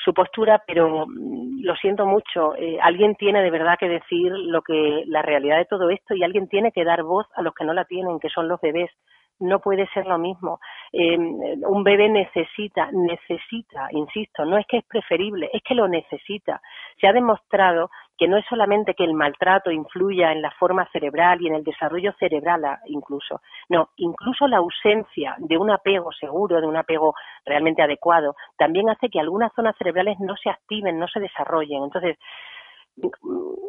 [0.04, 4.62] su postura, pero mm, lo siento mucho, eh, alguien tiene de verdad que decir lo
[4.62, 7.66] que la realidad de todo esto y alguien tiene que dar voz a los que
[7.66, 8.92] no la tienen, que son los bebés
[9.40, 10.60] no puede ser lo mismo.
[10.92, 16.62] Eh, un bebé necesita, necesita, insisto, no es que es preferible, es que lo necesita.
[17.00, 21.42] Se ha demostrado que no es solamente que el maltrato influya en la forma cerebral
[21.42, 26.68] y en el desarrollo cerebral incluso, no, incluso la ausencia de un apego seguro, de
[26.68, 27.14] un apego
[27.46, 31.84] realmente adecuado, también hace que algunas zonas cerebrales no se activen, no se desarrollen.
[31.84, 32.18] Entonces,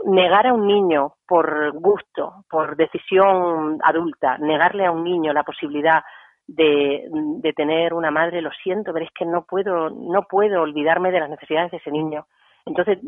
[0.07, 6.03] negar a un niño por gusto, por decisión adulta, negarle a un niño la posibilidad
[6.47, 11.21] de, tener una madre, lo siento, pero es que no puedo, no puedo olvidarme de
[11.21, 12.27] las necesidades de ese niño.
[12.65, 12.99] Entonces,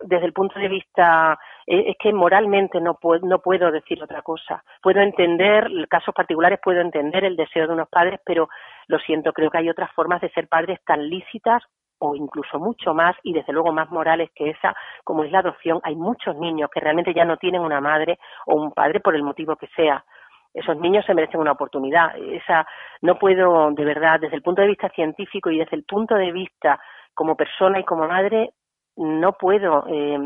[0.00, 4.22] desde el punto de vista, e, es que moralmente no puedo, no puedo decir otra
[4.22, 4.62] cosa.
[4.82, 8.48] Puedo entender casos particulares, puedo entender el deseo de unos padres, pero
[8.86, 11.62] lo siento, creo que hay otras formas de ser padres tan lícitas
[11.98, 15.80] o incluso mucho más y desde luego más morales que esa, como es la adopción,
[15.82, 19.22] hay muchos niños que realmente ya no tienen una madre o un padre por el
[19.22, 20.04] motivo que sea.
[20.54, 22.16] Esos niños se merecen una oportunidad.
[22.16, 22.66] Esa
[23.02, 26.32] no puedo, de verdad, desde el punto de vista científico y desde el punto de
[26.32, 26.80] vista
[27.14, 28.50] como persona y como madre,
[28.98, 30.18] no puedo eh,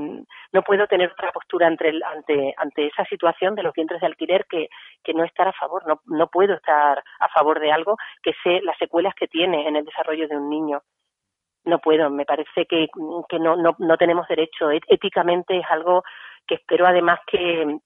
[0.52, 4.46] no puedo tener otra postura ante, ante ante esa situación de los vientres de alquiler
[4.48, 4.68] que,
[5.04, 8.62] que no estar a favor no, no puedo estar a favor de algo que sé
[8.62, 10.80] las secuelas que tiene en el desarrollo de un niño
[11.64, 14.70] no puedo, me parece que, no, no, no tenemos derecho.
[14.70, 16.02] Éticamente es algo
[16.46, 17.78] que espero además que,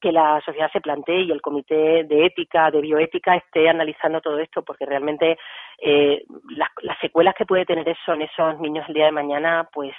[0.00, 4.38] que la sociedad se plantee y el comité de ética, de bioética, esté analizando todo
[4.38, 5.38] esto, porque realmente
[5.78, 6.22] eh,
[6.56, 9.94] las, las secuelas que puede tener eso en esos niños el día de mañana, pues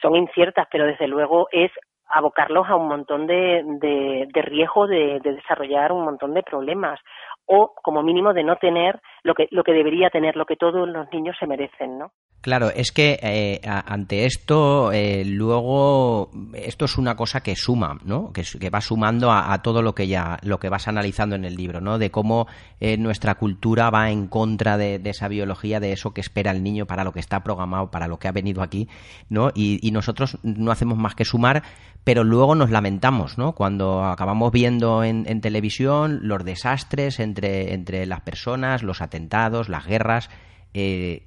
[0.00, 1.70] son inciertas, pero desde luego es
[2.08, 7.00] abocarlos a un montón de, de, de riesgo de, de, desarrollar un montón de problemas
[7.46, 10.88] o como mínimo de no tener lo que lo que debería tener lo que todos
[10.88, 12.12] los niños se merecen no
[12.44, 18.34] Claro, es que eh, ante esto, eh, luego, esto es una cosa que suma, ¿no?
[18.34, 21.80] Que, va sumando a, todo lo que ya, lo que vas analizando en el libro,
[21.80, 21.96] ¿no?
[21.96, 22.46] De cómo
[22.80, 26.84] eh, nuestra cultura va en contra de, esa biología, de eso que espera el niño
[26.84, 28.90] para lo que está programado, para lo que ha venido aquí,
[29.30, 29.50] ¿no?
[29.54, 31.62] Y, y nosotros no hacemos más que sumar,
[32.04, 33.52] pero luego nos lamentamos, ¿no?
[33.52, 39.86] Cuando acabamos viendo en, en televisión los desastres entre, entre las personas, los atentados, las
[39.86, 40.28] guerras,
[40.74, 41.22] eh,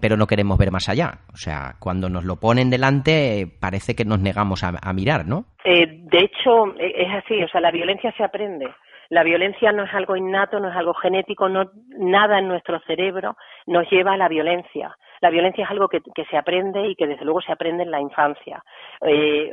[0.00, 1.18] pero no queremos ver más allá.
[1.32, 5.44] O sea, cuando nos lo ponen delante parece que nos negamos a, mirar, ¿no?
[5.64, 8.68] Eh, de hecho, e, es así, o sea, la violencia se aprende.
[9.08, 13.36] La violencia no es algo innato, no es algo genético, no, nada en nuestro cerebro
[13.66, 14.96] nos lleva a la violencia.
[15.20, 17.90] La violencia es algo que, que se aprende y que desde luego se aprende en
[17.90, 18.64] la infancia.
[19.06, 19.52] Eh,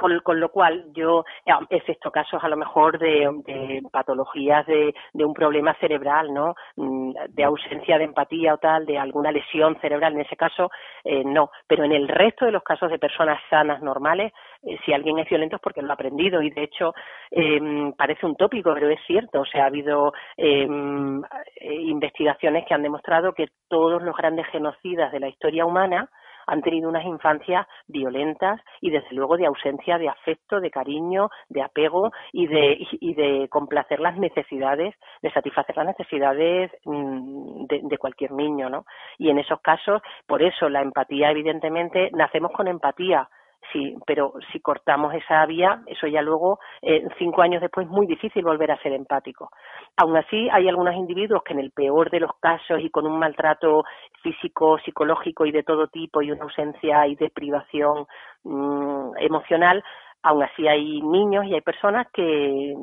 [0.00, 1.24] con, lo cual yo,
[1.68, 6.54] excepto casos a lo mejor de, patologías de, un problema cerebral, ¿no?
[6.76, 10.70] Mm, de ausencia de empatía o tal, de alguna lesión cerebral, en ese caso,
[11.04, 11.50] eh, no.
[11.66, 14.32] Pero en el resto de los casos de personas sanas, normales,
[14.62, 16.92] eh, si alguien es violento es porque lo ha aprendido y de hecho
[17.30, 19.40] em, parece un tópico, pero es cierto.
[19.40, 21.22] O sea, ha habido em,
[21.56, 26.08] eh, investigaciones que han demostrado que todos los grandes genocidas de la historia humana
[26.50, 31.62] han tenido unas infancias violentas y desde luego de ausencia de afecto, de cariño, de
[31.62, 37.98] apego y de, y de complacer las necesidades, de satisfacer las necesidades mm, de, de
[37.98, 38.84] cualquier niño, ¿no?
[39.16, 43.28] Y en esos casos, por eso la empatía, evidentemente, nacemos con empatía,
[43.72, 48.06] sí, pero si cortamos esa vía, eso ya luego, eh, cinco años después, es muy
[48.06, 49.50] difícil volver a ser empático.
[49.96, 53.18] Aún así, hay algunos individuos que en el peor de los casos y con un
[53.18, 53.84] maltrato
[54.22, 58.06] físico, psicológico y de todo tipo y una ausencia y deprivación
[58.44, 59.82] mm, emocional,
[60.22, 62.74] aún así hay niños y hay personas que,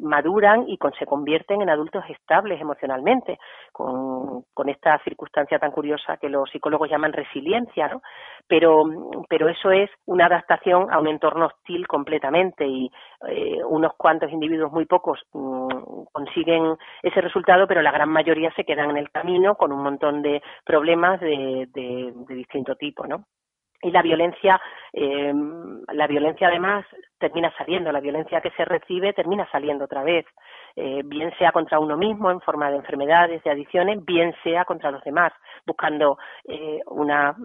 [0.00, 3.38] maduran y se convierten en adultos estables emocionalmente,
[3.72, 8.02] con, con, esta circunstancia tan curiosa que los psicólogos llaman resiliencia, ¿no?
[8.46, 8.84] Pero,
[9.28, 12.90] pero eso es una adaptación a un entorno hostil completamente y
[13.28, 18.64] eh, unos cuantos individuos, muy pocos, mm, consiguen ese resultado, pero la gran mayoría se
[18.64, 23.24] quedan en el camino con un montón de problemas de, de, de distinto tipo, ¿no?
[23.84, 24.60] Y la violencia
[24.92, 25.32] eh,
[25.92, 26.84] la violencia además
[27.18, 30.24] termina saliendo la violencia que se recibe termina saliendo otra vez
[30.74, 34.90] eh, bien sea contra uno mismo en forma de enfermedades de adicciones bien sea contra
[34.90, 35.32] los demás
[35.66, 36.16] buscando
[36.48, 37.36] eh, unas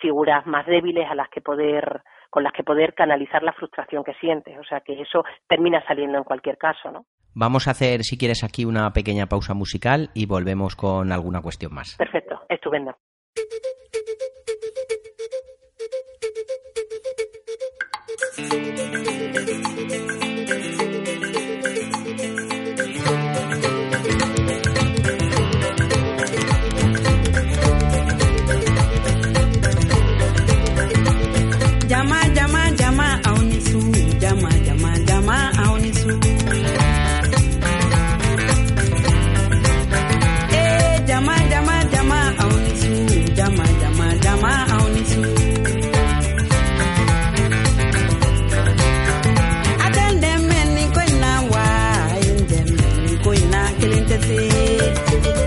[0.00, 4.14] figuras más débiles a las que poder con las que poder canalizar la frustración que
[4.14, 8.18] sientes o sea que eso termina saliendo en cualquier caso no Vamos a hacer, si
[8.18, 11.94] quieres, aquí una pequeña pausa musical y volvemos con alguna cuestión más.
[11.96, 12.96] Perfecto, estupendo.
[54.58, 55.37] Thank you.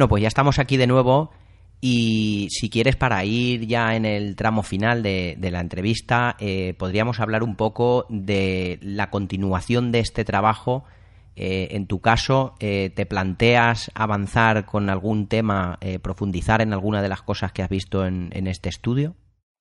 [0.00, 1.30] Bueno, pues ya estamos aquí de nuevo
[1.82, 7.20] Y si quieres, para ir ya en el tramo final de, la entrevista, eh, podríamos
[7.20, 10.84] hablar un poco de la continuación de este trabajo.
[11.36, 17.10] Eh, en tu caso, eh, ¿te planteas avanzar con algún tema, profundizar en alguna de
[17.10, 19.16] las cosas que has visto en este estudio?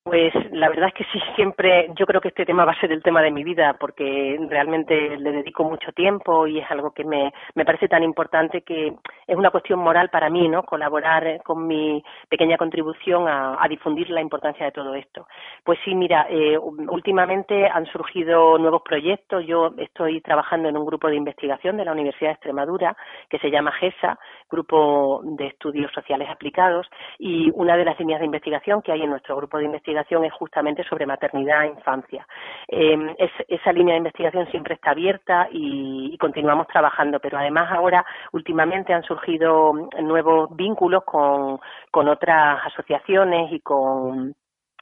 [0.06, 2.92] Pues la verdad es que sí, siempre yo creo que este tema va a ser
[2.92, 7.04] el tema de mi vida porque realmente le dedico mucho tiempo y es algo que
[7.04, 8.94] me, me parece tan importante que
[9.28, 10.64] es una cuestión moral para mí, ¿no?
[10.64, 15.28] Colaborar con mi pequeña contribución a, difundir la importancia de todo esto.
[15.64, 19.46] Pues sí, mira, eh, últimamente han surgido nuevos proyectos.
[19.46, 22.98] Yo estoy trabajando en un grupo de investigación de la Universidad de Extremadura
[23.30, 24.18] que se llama GESA,
[24.50, 26.88] Grupo de Estudios Sociales Aplicados,
[27.18, 30.34] y una de las líneas de investigación que hay en nuestro grupo de investigación es
[30.34, 32.28] justamente sobre maternidad e infancia.
[32.68, 33.16] Em,
[33.48, 39.04] esa línea de investigación siempre está abierta y, continuamos trabajando, pero además ahora últimamente han
[39.04, 41.60] surgido nuevos vínculos con,
[41.92, 44.36] con otras asociaciones y con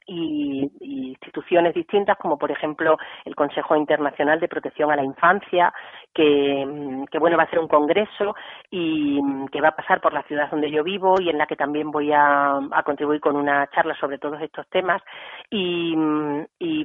[0.08, 0.72] y,
[1.18, 5.74] instituciones distintas, como por ejemplo el Consejo Internacional de Protección a la Infancia,
[6.18, 8.36] que, bueno va a ser un congreso
[8.72, 11.56] y que va a pasar por la ciudad donde yo vivo y en la que
[11.56, 15.02] también voy a, contribuir con una charla sobre todos estos temas
[15.52, 15.96] y,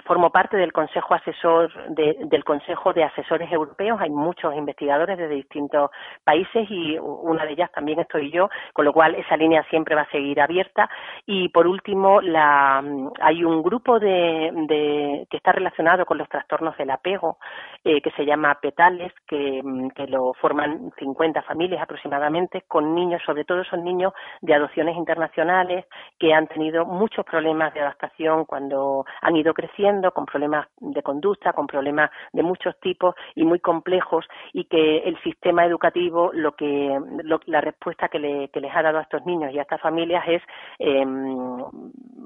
[0.04, 4.00] formo parte del Consejo Asesor del Consejo de Asesores Europeos.
[4.00, 5.90] Hay muchos investigadores de distintos
[6.24, 10.02] países y una de ellas también estoy yo, con lo cual esa línea siempre va
[10.02, 10.90] a seguir abierta.
[11.24, 12.82] Y por último, la
[13.20, 17.38] hay un grupo de, que está relacionado con los trastornos del apego
[17.84, 19.60] eh, que se llama Petales, que,
[19.94, 25.86] que, lo forman 50 familias aproximadamente, con niños, sobre todo son niños de adopciones internacionales
[26.18, 31.52] que han tenido muchos problemas de adaptación cuando han ido creciendo, con problemas de conducta,
[31.52, 36.98] con problemas de muchos tipos y muy complejos, y que el sistema educativo, lo que
[37.46, 40.42] la respuesta que, les ha dado a estos niños y a estas familias es
[40.78, 41.58] em,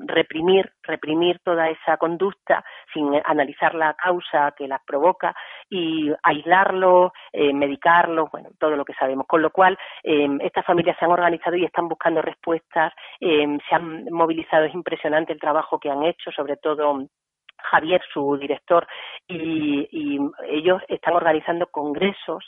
[0.06, 5.34] reprimir reprimir toda esa conducta sin analizar la causa que las provoca
[5.68, 6.85] y aislarlo,
[7.32, 9.26] eh, medicarlo, bueno, todo lo que sabemos.
[9.26, 13.74] Con lo cual, em, estas familias se han organizado y están buscando respuestas, em, se
[13.74, 17.06] han movilizado, es impresionante el trabajo que han hecho, sobre todo
[17.70, 18.86] Javier, su director,
[19.26, 20.18] y,
[20.48, 22.44] ellos están organizando congresos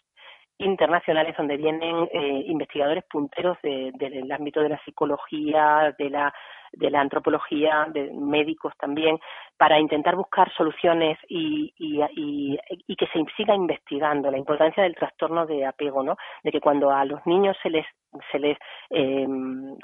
[0.58, 6.32] internacionales donde vienen eh, investigadores punteros del ámbito de la psicología, de la
[6.72, 9.18] de la antropología, de médicos también,
[9.56, 15.46] para intentar buscar soluciones y, y, y, que se siga investigando la importancia del trastorno
[15.46, 16.16] de apego, ¿no?
[16.42, 17.86] De que cuando a los niños se les
[18.30, 18.58] se les
[18.90, 19.26] eh,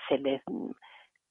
[0.08, 0.42] se les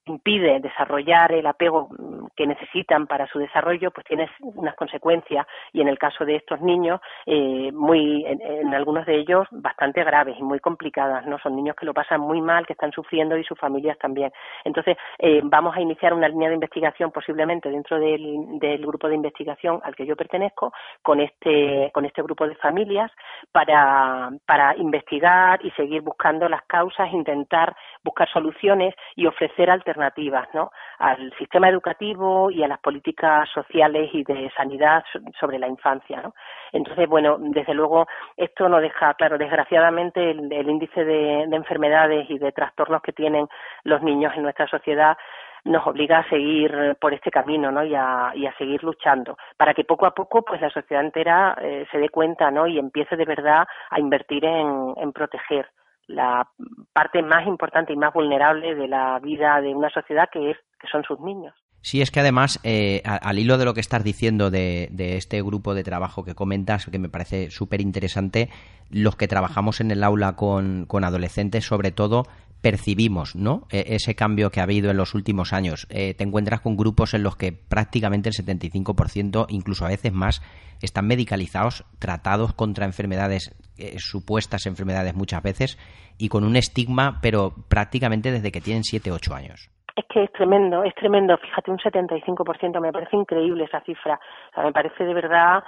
[0.06, 1.88] impide desarrollar el apego
[2.36, 6.60] que necesitan para su desarrollo, pues tiene unas consecuencias y en el caso de estos
[6.60, 11.38] niños, eh, muy, en, algunos de ellos bastante graves y muy complicadas, ¿no?
[11.38, 14.32] Son niños que lo pasan muy mal, que están sufriendo y sus familias también.
[14.64, 19.14] Entonces, eh, vamos a iniciar una línea de investigación posiblemente dentro del, del, grupo de
[19.14, 23.10] investigación al que yo pertenezco con este, con este grupo de familias
[23.52, 27.74] para, para investigar y seguir buscando las causas, intentar
[28.04, 30.70] buscar soluciones y ofrecer alternativas ¿no?
[30.98, 35.02] al sistema educativo y a las políticas sociales y de sanidad
[35.40, 36.20] sobre la infancia.
[36.22, 36.34] ¿no?
[36.72, 42.52] Entonces, bueno, desde luego esto no deja claro, desgraciadamente el, índice de, enfermedades y de
[42.52, 43.48] trastornos que tienen
[43.84, 45.16] los niños en nuestra sociedad
[45.64, 47.82] nos obliga a seguir por este camino ¿no?
[47.84, 51.56] y, a, y a seguir luchando para que poco a poco pues la sociedad entera
[51.58, 52.66] eh, se dé cuenta ¿no?
[52.66, 55.66] y empiece de verdad a invertir en proteger
[56.06, 56.48] la
[56.92, 60.88] parte más importante y más vulnerable de la vida de una sociedad que es que
[60.88, 61.54] son sus niños.
[61.84, 65.74] Sí, es que además, eh, al hilo de lo que estás diciendo de, este grupo
[65.74, 68.48] de trabajo que comentas, que me parece súper interesante,
[68.88, 72.22] los que trabajamos en el aula con, adolescentes, sobre todo,
[72.62, 73.66] percibimos ¿no?
[73.68, 75.86] E, ese cambio que ha habido en los últimos años.
[75.90, 80.40] Eh, te encuentras con grupos en los que prácticamente el 75%, incluso a veces más,
[80.80, 85.78] están medicalizados, tratados contra enfermedades, eh, supuestas enfermedades muchas veces,
[86.18, 89.70] y con un estigma, pero prácticamente desde que tienen 7, 8 años.
[89.96, 91.36] Es que es tremendo, es tremendo.
[91.38, 94.18] Fíjate, un 75%, me parece increíble esa cifra.
[94.50, 95.62] O sea, me parece de verdad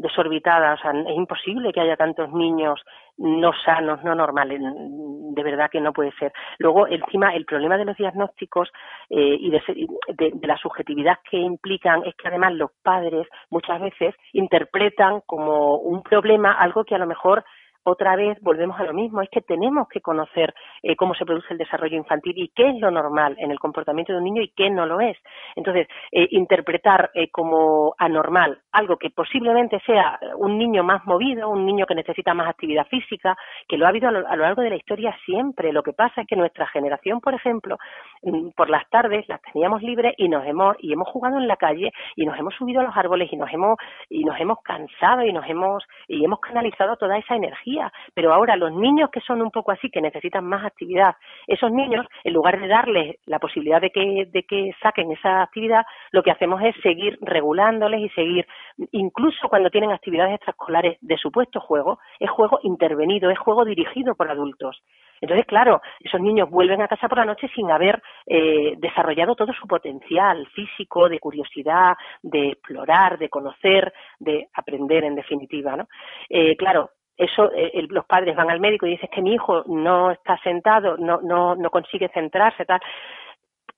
[0.00, 0.74] desorbitada.
[0.74, 2.80] O sea, es imposible que haya tantos niños
[3.18, 4.60] no sanos, no normales.
[4.60, 6.32] De verdad que no puede ser.
[6.58, 8.68] Luego, encima, el problema de los diagnósticos
[9.10, 9.60] eh, y de,
[10.08, 16.02] de, la subjetividad que implican es que además los padres muchas veces interpretan como un
[16.02, 17.44] problema algo que a lo mejor
[17.82, 21.52] otra vez volvemos a lo mismo, es que tenemos que conocer eh, cómo se produce
[21.52, 24.52] el desarrollo infantil y qué es lo normal en el comportamiento de un niño y
[24.54, 25.16] qué no lo es.
[25.56, 31.64] Entonces, eh, interpretar eh, como anormal algo que posiblemente sea un niño más movido, un
[31.64, 34.76] niño que necesita más actividad física, que lo ha habido a lo, largo de la
[34.76, 35.72] historia siempre.
[35.72, 37.78] Lo que pasa es que nuestra generación, por ejemplo,
[38.22, 41.56] mm, por las tardes las teníamos libres y nos hemos y hemos jugado en la
[41.56, 43.78] calle y nos hemos subido a los árboles y nos hemos
[44.08, 47.69] y nos hemos cansado y nos hemos y hemos canalizado toda esa energía.
[48.14, 51.14] Pero ahora los niños que son un poco así, que necesitan más actividad,
[51.46, 55.84] esos niños, en lugar de darles la posibilidad de que, de que saquen esa actividad,
[56.12, 58.46] lo que hacemos es seguir regulándoles y seguir,
[58.92, 64.30] incluso cuando tienen actividades extraescolares de supuesto juego, es juego intervenido, es juego dirigido por
[64.30, 64.82] adultos.
[65.20, 69.52] Entonces, claro, esos niños vuelven a casa por la noche sin haber eh, desarrollado todo
[69.52, 75.88] su potencial físico, de curiosidad, de explorar, de conocer, de aprender, en definitiva, ¿no?
[76.28, 76.90] Eh, claro,
[77.20, 80.96] eso eh, los padres van al médico y dicen que mi hijo no está sentado,
[80.96, 82.80] no, no, no consigue centrarse, tal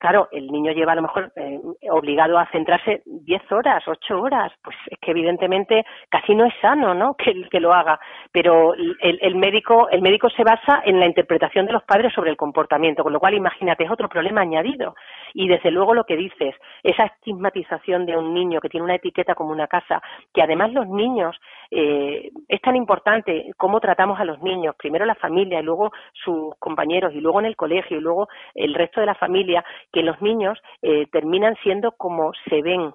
[0.03, 1.61] claro, el niño lleva a lo mejor eh,
[1.92, 6.92] obligado a centrarse 10 horas, 8 horas, pues es que evidentemente casi no es sano,
[6.92, 7.14] ¿no?
[7.22, 8.00] Que, que lo haga.
[8.32, 12.30] Pero el, el, médico, el médico se basa en la interpretación de los padres sobre
[12.30, 14.96] el comportamiento, con lo cual imagínate, es otro problema añadido.
[15.34, 19.36] Y desde luego lo que dices, esa estigmatización de un niño que tiene una etiqueta
[19.36, 20.03] como una casa,
[20.34, 21.36] que además los niños,
[21.70, 26.57] eh, es tan importante cómo tratamos a los niños, primero la familia y luego sus
[26.59, 30.20] compañeros y luego en el colegio y luego el resto de la familia, que los
[30.22, 32.93] niños eh, terminan siendo como se ven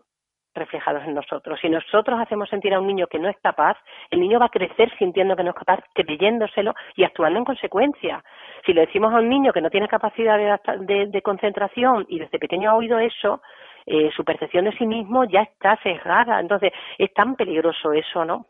[0.57, 1.59] reflejados en nosotros.
[1.61, 3.77] Si nosotros hacemos sentir a un niño que no es capaz,
[4.09, 8.23] el niño va a crecer sintiendo que no es capaz, creyéndoselo y actuando en consecuencia.
[8.65, 10.37] Si le decimos a un niño que no tiene capacidad
[10.79, 13.41] de, concentración y desde pequeño ha oído eso,
[13.85, 16.39] eh, su percepción de sí mismo ya está sesgada.
[16.39, 18.47] Entonces, es tan peligroso eso, ¿no?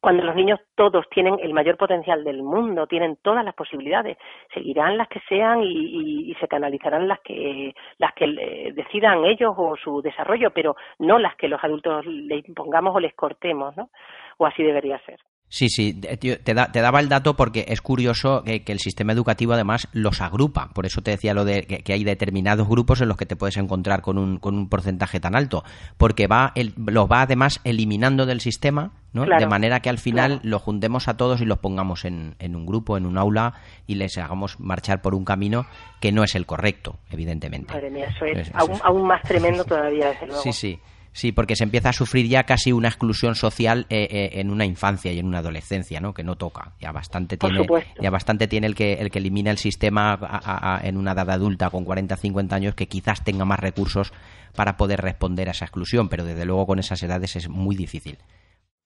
[0.00, 4.18] Cuando los niños todos tienen el mayor potencial del mundo, tienen todas las posibilidades,
[4.52, 10.02] seguirán las que sean y, se canalizarán las que las que decidan ellos o su
[10.02, 13.90] desarrollo, pero no las que los adultos les impongamos o les cortemos, ¿no?
[14.38, 15.20] O así debería ser.
[15.52, 20.22] Sí, sí, te, daba el dato porque es curioso que, el sistema educativo además los
[20.22, 20.70] agrupa.
[20.72, 23.58] Por eso te decía lo de que, hay determinados grupos en los que te puedes
[23.58, 25.62] encontrar con un, con un porcentaje tan alto.
[25.98, 26.54] Porque va
[26.86, 29.26] los va además eliminando del sistema, ¿no?
[29.26, 32.64] de manera que al final los juntemos a todos y los pongamos en, en un
[32.64, 33.52] grupo, en un aula
[33.86, 35.66] y les hagamos marchar por un camino
[36.00, 37.74] que no es el correcto, evidentemente.
[37.74, 40.42] Madre mía, eso es, aún, aún, más tremendo todavía, desde luego.
[40.42, 40.80] Sí, sí.
[41.12, 44.64] Sí, porque se empieza a sufrir ya casi una exclusión social eh, eh, en una
[44.64, 46.14] infancia y en una adolescencia, ¿no?
[46.14, 46.72] Que no toca.
[46.80, 47.66] Ya bastante tiene,
[48.00, 51.84] ya bastante tiene el que el que elimina el sistema en una edad adulta con
[51.84, 54.12] 40, 50 años que quizás tenga más recursos
[54.56, 58.18] para poder responder a esa exclusión, pero desde luego con esas edades es muy difícil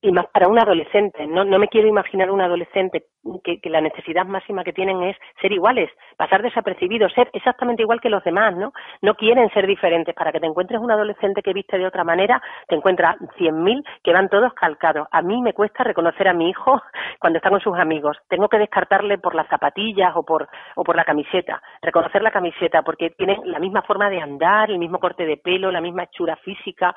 [0.01, 1.27] y más para un adolescente.
[1.27, 3.07] No, no me quiero imaginar un adolescente
[3.43, 8.11] que, la necesidad máxima que tienen es ser iguales, pasar desapercibidos, ser exactamente igual que
[8.11, 8.73] los demás, ¿no?
[9.03, 10.15] No quieren ser diferentes.
[10.15, 13.83] Para que te encuentres un adolescente que viste de otra manera, te encuentras cien mil
[14.05, 15.09] que van todos calcados.
[15.11, 16.81] A mí me cuesta reconocer a mi hijo
[17.21, 18.17] cuando está con sus amigos.
[18.29, 21.63] Tengo que descartarle por las zapatillas o por, o por la camiseta.
[21.83, 25.71] Reconocer la camiseta porque tienen la misma forma de andar, el mismo corte de pelo,
[25.71, 26.95] la misma hechura física.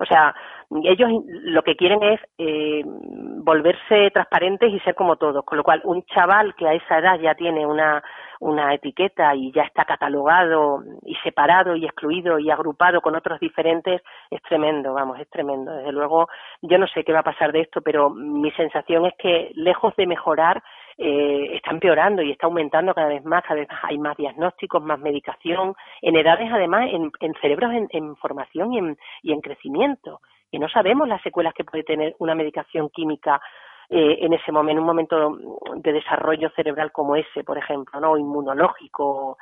[0.00, 0.34] O sea,
[0.82, 5.82] ellos lo que quieren es eh, volverse transparentes y ser como todos, con lo cual
[5.84, 8.02] un chaval que a esa edad ya tiene una,
[8.40, 14.00] una etiqueta y ya está catalogado y separado y excluido y agrupado con otros diferentes
[14.30, 15.70] es tremendo, vamos, es tremendo.
[15.74, 16.28] Desde luego,
[16.62, 19.94] yo no sé qué va a pasar de esto, pero mi sensación es que lejos
[19.96, 20.62] de mejorar,
[21.02, 25.00] eh, está empeorando y está aumentando cada vez más, cada vez hay más diagnósticos, más
[25.00, 30.20] medicación, en edades además, en, cerebros en, formación y en, y en crecimiento.
[30.50, 33.40] Y no sabemos las secuelas que puede tener una medicación química
[33.88, 35.38] eh, en ese momento, en un momento
[35.76, 38.18] de desarrollo cerebral como ese, por ejemplo, ¿no?
[38.18, 39.38] inmunológico.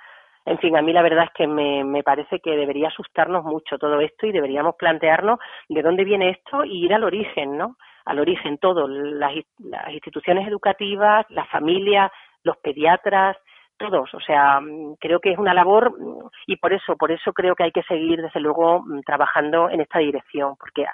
[0.47, 3.79] En fin, a mí la verdad es que me, me parece que debería asustarnos mucho
[3.79, 7.77] todo esto y deberíamos plantearnos de dónde viene esto y ir al origen, ¿no?
[8.09, 12.11] Al origen todo, las, las instituciones educativas, las familias,
[12.43, 13.37] los pediatras,
[13.79, 14.13] todos.
[14.15, 14.61] O sea,
[14.99, 15.95] creo que es una labor
[16.47, 20.01] y por eso, por eso creo que hay que seguir, desde luego, trabajando en esta
[20.01, 20.85] dirección, porque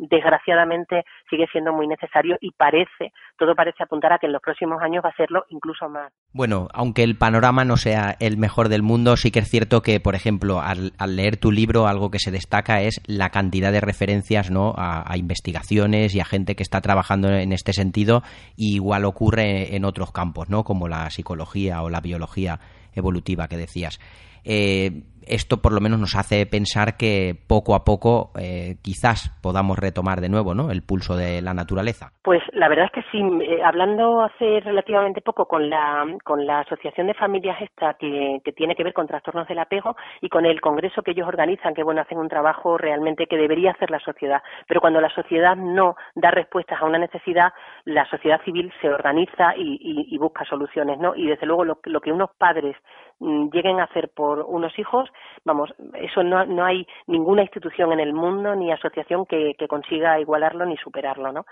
[0.00, 4.82] desgraciadamente sigue siendo muy necesario y parece, todo parece apuntar a que en los próximos
[4.82, 6.12] años va a serlo incluso más.
[6.32, 10.00] Bueno, aunque el panorama no sea el mejor del mundo, sí que es cierto que,
[10.00, 14.50] por ejemplo, al, leer tu libro, algo que se destaca es la cantidad de referencias
[14.50, 14.74] ¿no?
[14.76, 18.22] A, investigaciones y a gente que está trabajando en este sentido,
[18.56, 20.64] y igual ocurre en otros campos, ¿no?
[20.64, 22.60] como la psicología o la biología
[22.94, 23.98] evolutiva que decías.
[24.44, 29.78] Eh, esto por lo menos nos hace pensar que poco a poco eh, quizás podamos
[29.78, 30.70] retomar de nuevo ¿no?
[30.70, 32.12] el pulso de la naturaleza.
[32.22, 36.60] Pues la verdad es que sí, eh, hablando hace relativamente poco con la, con la
[36.60, 40.60] Asociación de Familias esta que, tiene que ver con trastornos del apego y con el
[40.60, 44.42] congreso que ellos organizan, que bueno, hacen un trabajo realmente que debería hacer la sociedad,
[44.66, 47.52] pero cuando la sociedad no da respuestas a una necesidad,
[47.84, 51.14] la sociedad civil se organiza y, y, y busca soluciones, ¿no?
[51.14, 52.76] Y desde luego lo, lo que unos padres
[53.20, 55.10] Mm, lleguen a hacer por unos hijos,
[55.44, 60.66] vamos, eso no, no hay ninguna institución en el mundo ni asociación que, consiga igualarlo
[60.66, 61.46] ni superarlo, ¿no?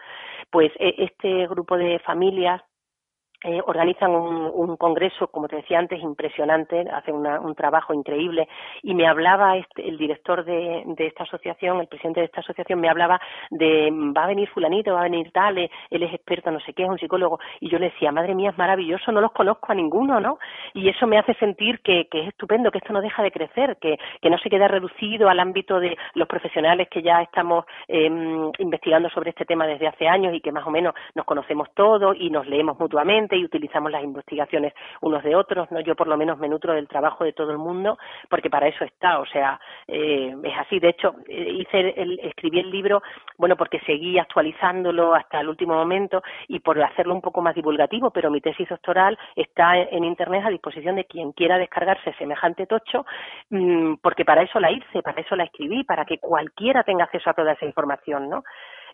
[0.50, 2.62] Pues e, este grupo de familias
[3.44, 8.48] eh, organizan un, un, congreso, como te decía antes, impresionante, hacen un trabajo increíble
[8.82, 12.80] y me hablaba este, el director de, de, esta asociación, el presidente de esta asociación,
[12.80, 13.20] me hablaba
[13.50, 16.82] de va a venir fulanito, va a venir tal, él es experto, no sé qué,
[16.82, 19.74] es un psicólogo y yo le decía, madre mía, es maravilloso, no los conozco a
[19.76, 20.38] ninguno, ¿no?
[20.74, 23.76] Y eso me hace sentir que, que es estupendo, que esto no deja de crecer,
[23.80, 28.10] que, que, no se queda reducido al ámbito de los profesionales que ya estamos eh,
[28.58, 32.16] investigando sobre este tema desde hace años y que más o menos nos conocemos todos
[32.18, 36.16] y nos leemos mutuamente y utilizamos las investigaciones unos de otros, no yo por lo
[36.16, 37.98] menos me nutro del trabajo de todo el mundo
[38.28, 40.78] porque para eso está, o sea, eh, es así.
[40.78, 43.02] De hecho, eh, hice el, escribí el libro,
[43.36, 48.10] bueno, porque seguí actualizándolo hasta el último momento y por hacerlo un poco más divulgativo,
[48.10, 53.04] pero mi tesis doctoral está en, internet a disposición de quien quiera descargarse semejante tocho,
[53.50, 57.30] mmm, porque para eso la hice, para eso la escribí, para que cualquiera tenga acceso
[57.30, 58.42] a toda esa información, ¿no?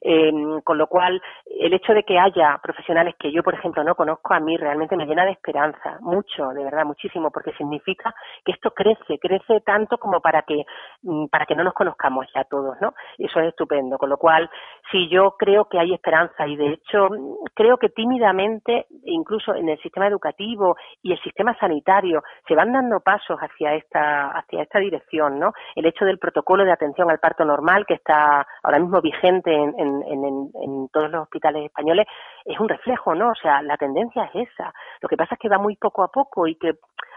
[0.01, 0.33] Eh,
[0.65, 4.35] con lo cual, el hecho de que haya profesionales que yo, por ejemplo, no conozco,
[4.35, 8.15] a mí realmente me llena de esperanza, mucho, de verdad, muchísimo, porque significa
[8.45, 10.65] que esto crece, crece tanto como para que,
[11.03, 12.95] mm, para que no nos conozcamos ya todos, ¿no?
[13.19, 13.99] Eso es estupendo.
[13.99, 14.51] Con lo cual,
[14.91, 17.09] sí, yo creo que hay esperanza y, de hecho,
[17.55, 23.01] creo que tímidamente, incluso en el sistema educativo y el sistema sanitario, se van dando
[23.01, 25.53] pasos hacia esta, hacia esta dirección, ¿no?
[25.75, 29.85] El hecho del protocolo de atención al parto normal que está ahora mismo vigente en
[29.85, 29.94] en,
[30.93, 32.07] todos los hospitales españoles
[32.45, 33.31] es un reflejo, ¿no?
[33.31, 34.73] O sea, la tendencia es esa.
[35.01, 36.73] Lo que pasa es que va muy poco a poco y que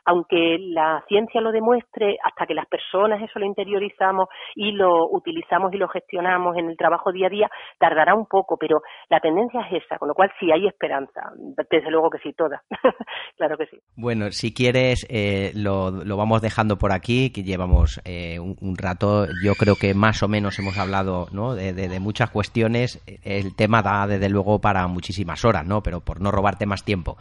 [0.07, 5.73] aunque la ciencia lo demuestre, hasta que las personas eso lo interiorizamos y lo utilizamos
[5.73, 9.67] y lo gestionamos en el trabajo día a día, tardará un poco, pero la tendencia
[9.69, 11.21] es esa, con lo cual sí hay esperanza,
[11.69, 12.63] desde luego que sí, toda,
[13.37, 13.77] claro que sí.
[13.97, 19.25] Bueno, si quieres, eh, lo, lo, vamos dejando por aquí, que llevamos eh, un, rato,
[19.43, 21.53] yo creo que más o menos hemos hablado ¿no?
[21.53, 25.81] de, muchas cuestiones, el tema da desde luego para muchísimas horas, ¿no?
[25.83, 27.17] pero por no robarte más tiempo.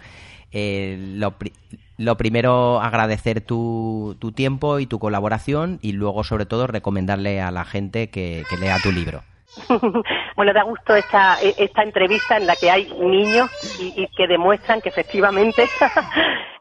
[0.53, 1.35] Eh, lo,
[1.99, 7.51] lo, primero, agradecer tu, tu, tiempo y tu colaboración y luego, sobre todo, recomendarle a
[7.51, 9.23] la gente que, lea tu libro.
[10.37, 14.89] bueno, da gusto esta, esta entrevista en la que hay niños y que demuestran que
[14.89, 15.65] efectivamente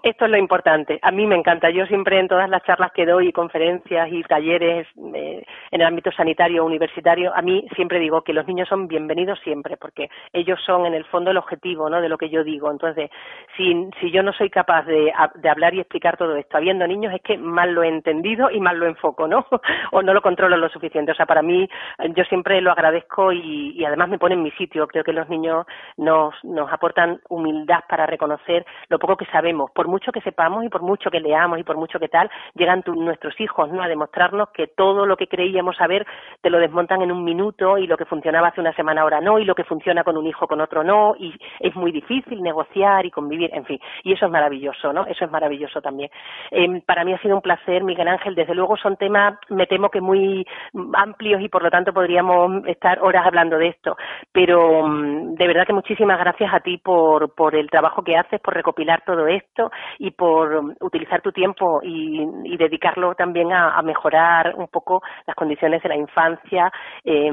[0.05, 0.99] esto es lo importante.
[1.01, 1.71] A mí me encanta.
[1.71, 6.11] Yo siempre en todas las charlas que doy, conferencias y talleres eh, en el ámbito
[6.11, 10.85] sanitario universitario, a mí siempre digo que los niños son bienvenidos siempre, porque ellos son
[10.85, 12.01] en el fondo el objetivo ¿no?
[12.01, 12.69] de lo que yo digo.
[12.69, 13.09] Entonces,
[13.57, 17.23] si, yo no soy capaz de, de hablar y explicar todo esto habiendo niños, es
[17.23, 19.47] que mal lo he entendido y mal lo enfoco, ¿no?
[19.91, 21.13] o no lo controlo lo suficiente.
[21.13, 21.67] O sea, para mí,
[22.15, 24.87] yo siempre lo agradezco y, y además me pone en mi sitio.
[24.87, 25.65] Creo que los niños
[25.97, 29.71] nos, nos aportan humildad para reconocer lo poco que sabemos.
[29.71, 32.83] Por mucho que sepamos y por mucho que leamos y por mucho que tal, llegan
[32.83, 33.81] tu, nuestros hijos ¿no?
[33.81, 36.05] a demostrarnos que todo lo que creíamos saber
[36.41, 39.39] te lo desmontan en un minuto y lo que funcionaba hace una semana ahora no
[39.39, 43.05] y lo que funciona con un hijo con otro no y es muy difícil negociar
[43.05, 45.05] y convivir, en fin, y eso es maravilloso, ¿no?
[45.05, 46.09] Eso es maravilloso también.
[46.51, 49.89] Eh, para mí ha sido un placer, Miguel Ángel, desde luego son temas, me temo
[49.89, 50.45] que muy
[50.93, 53.95] amplios y por lo tanto podríamos estar horas hablando de esto,
[54.33, 58.41] pero mm, de verdad que muchísimas gracias a ti por, por el trabajo que haces,
[58.41, 64.55] por recopilar todo esto y por utilizar tu tiempo y, y dedicarlo también a, mejorar
[64.55, 66.71] un poco las condiciones de la infancia
[67.03, 67.29] eh,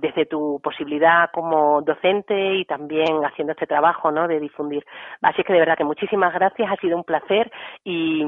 [0.00, 4.26] desde tu posibilidad como docente y también haciendo este trabajo ¿no?
[4.26, 4.84] de difundir.
[5.20, 7.50] Así que de verdad que muchísimas gracias, ha sido un placer
[7.84, 8.24] y,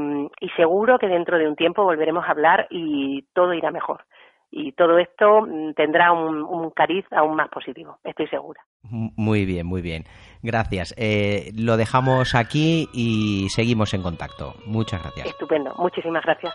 [0.57, 4.05] seguro que dentro de un tiempo volveremos a hablar y todo irá mejor
[4.51, 8.61] y todo esto tendrá un, un, cariz aún más positivo, estoy segura.
[8.83, 10.05] Muy bien, muy bien.
[10.43, 10.95] Gracias.
[10.97, 14.55] Eh, lo dejamos aquí y seguimos en contacto.
[14.67, 15.29] Muchas gracias.
[15.29, 15.73] Estupendo.
[15.79, 16.55] Muchísimas gracias.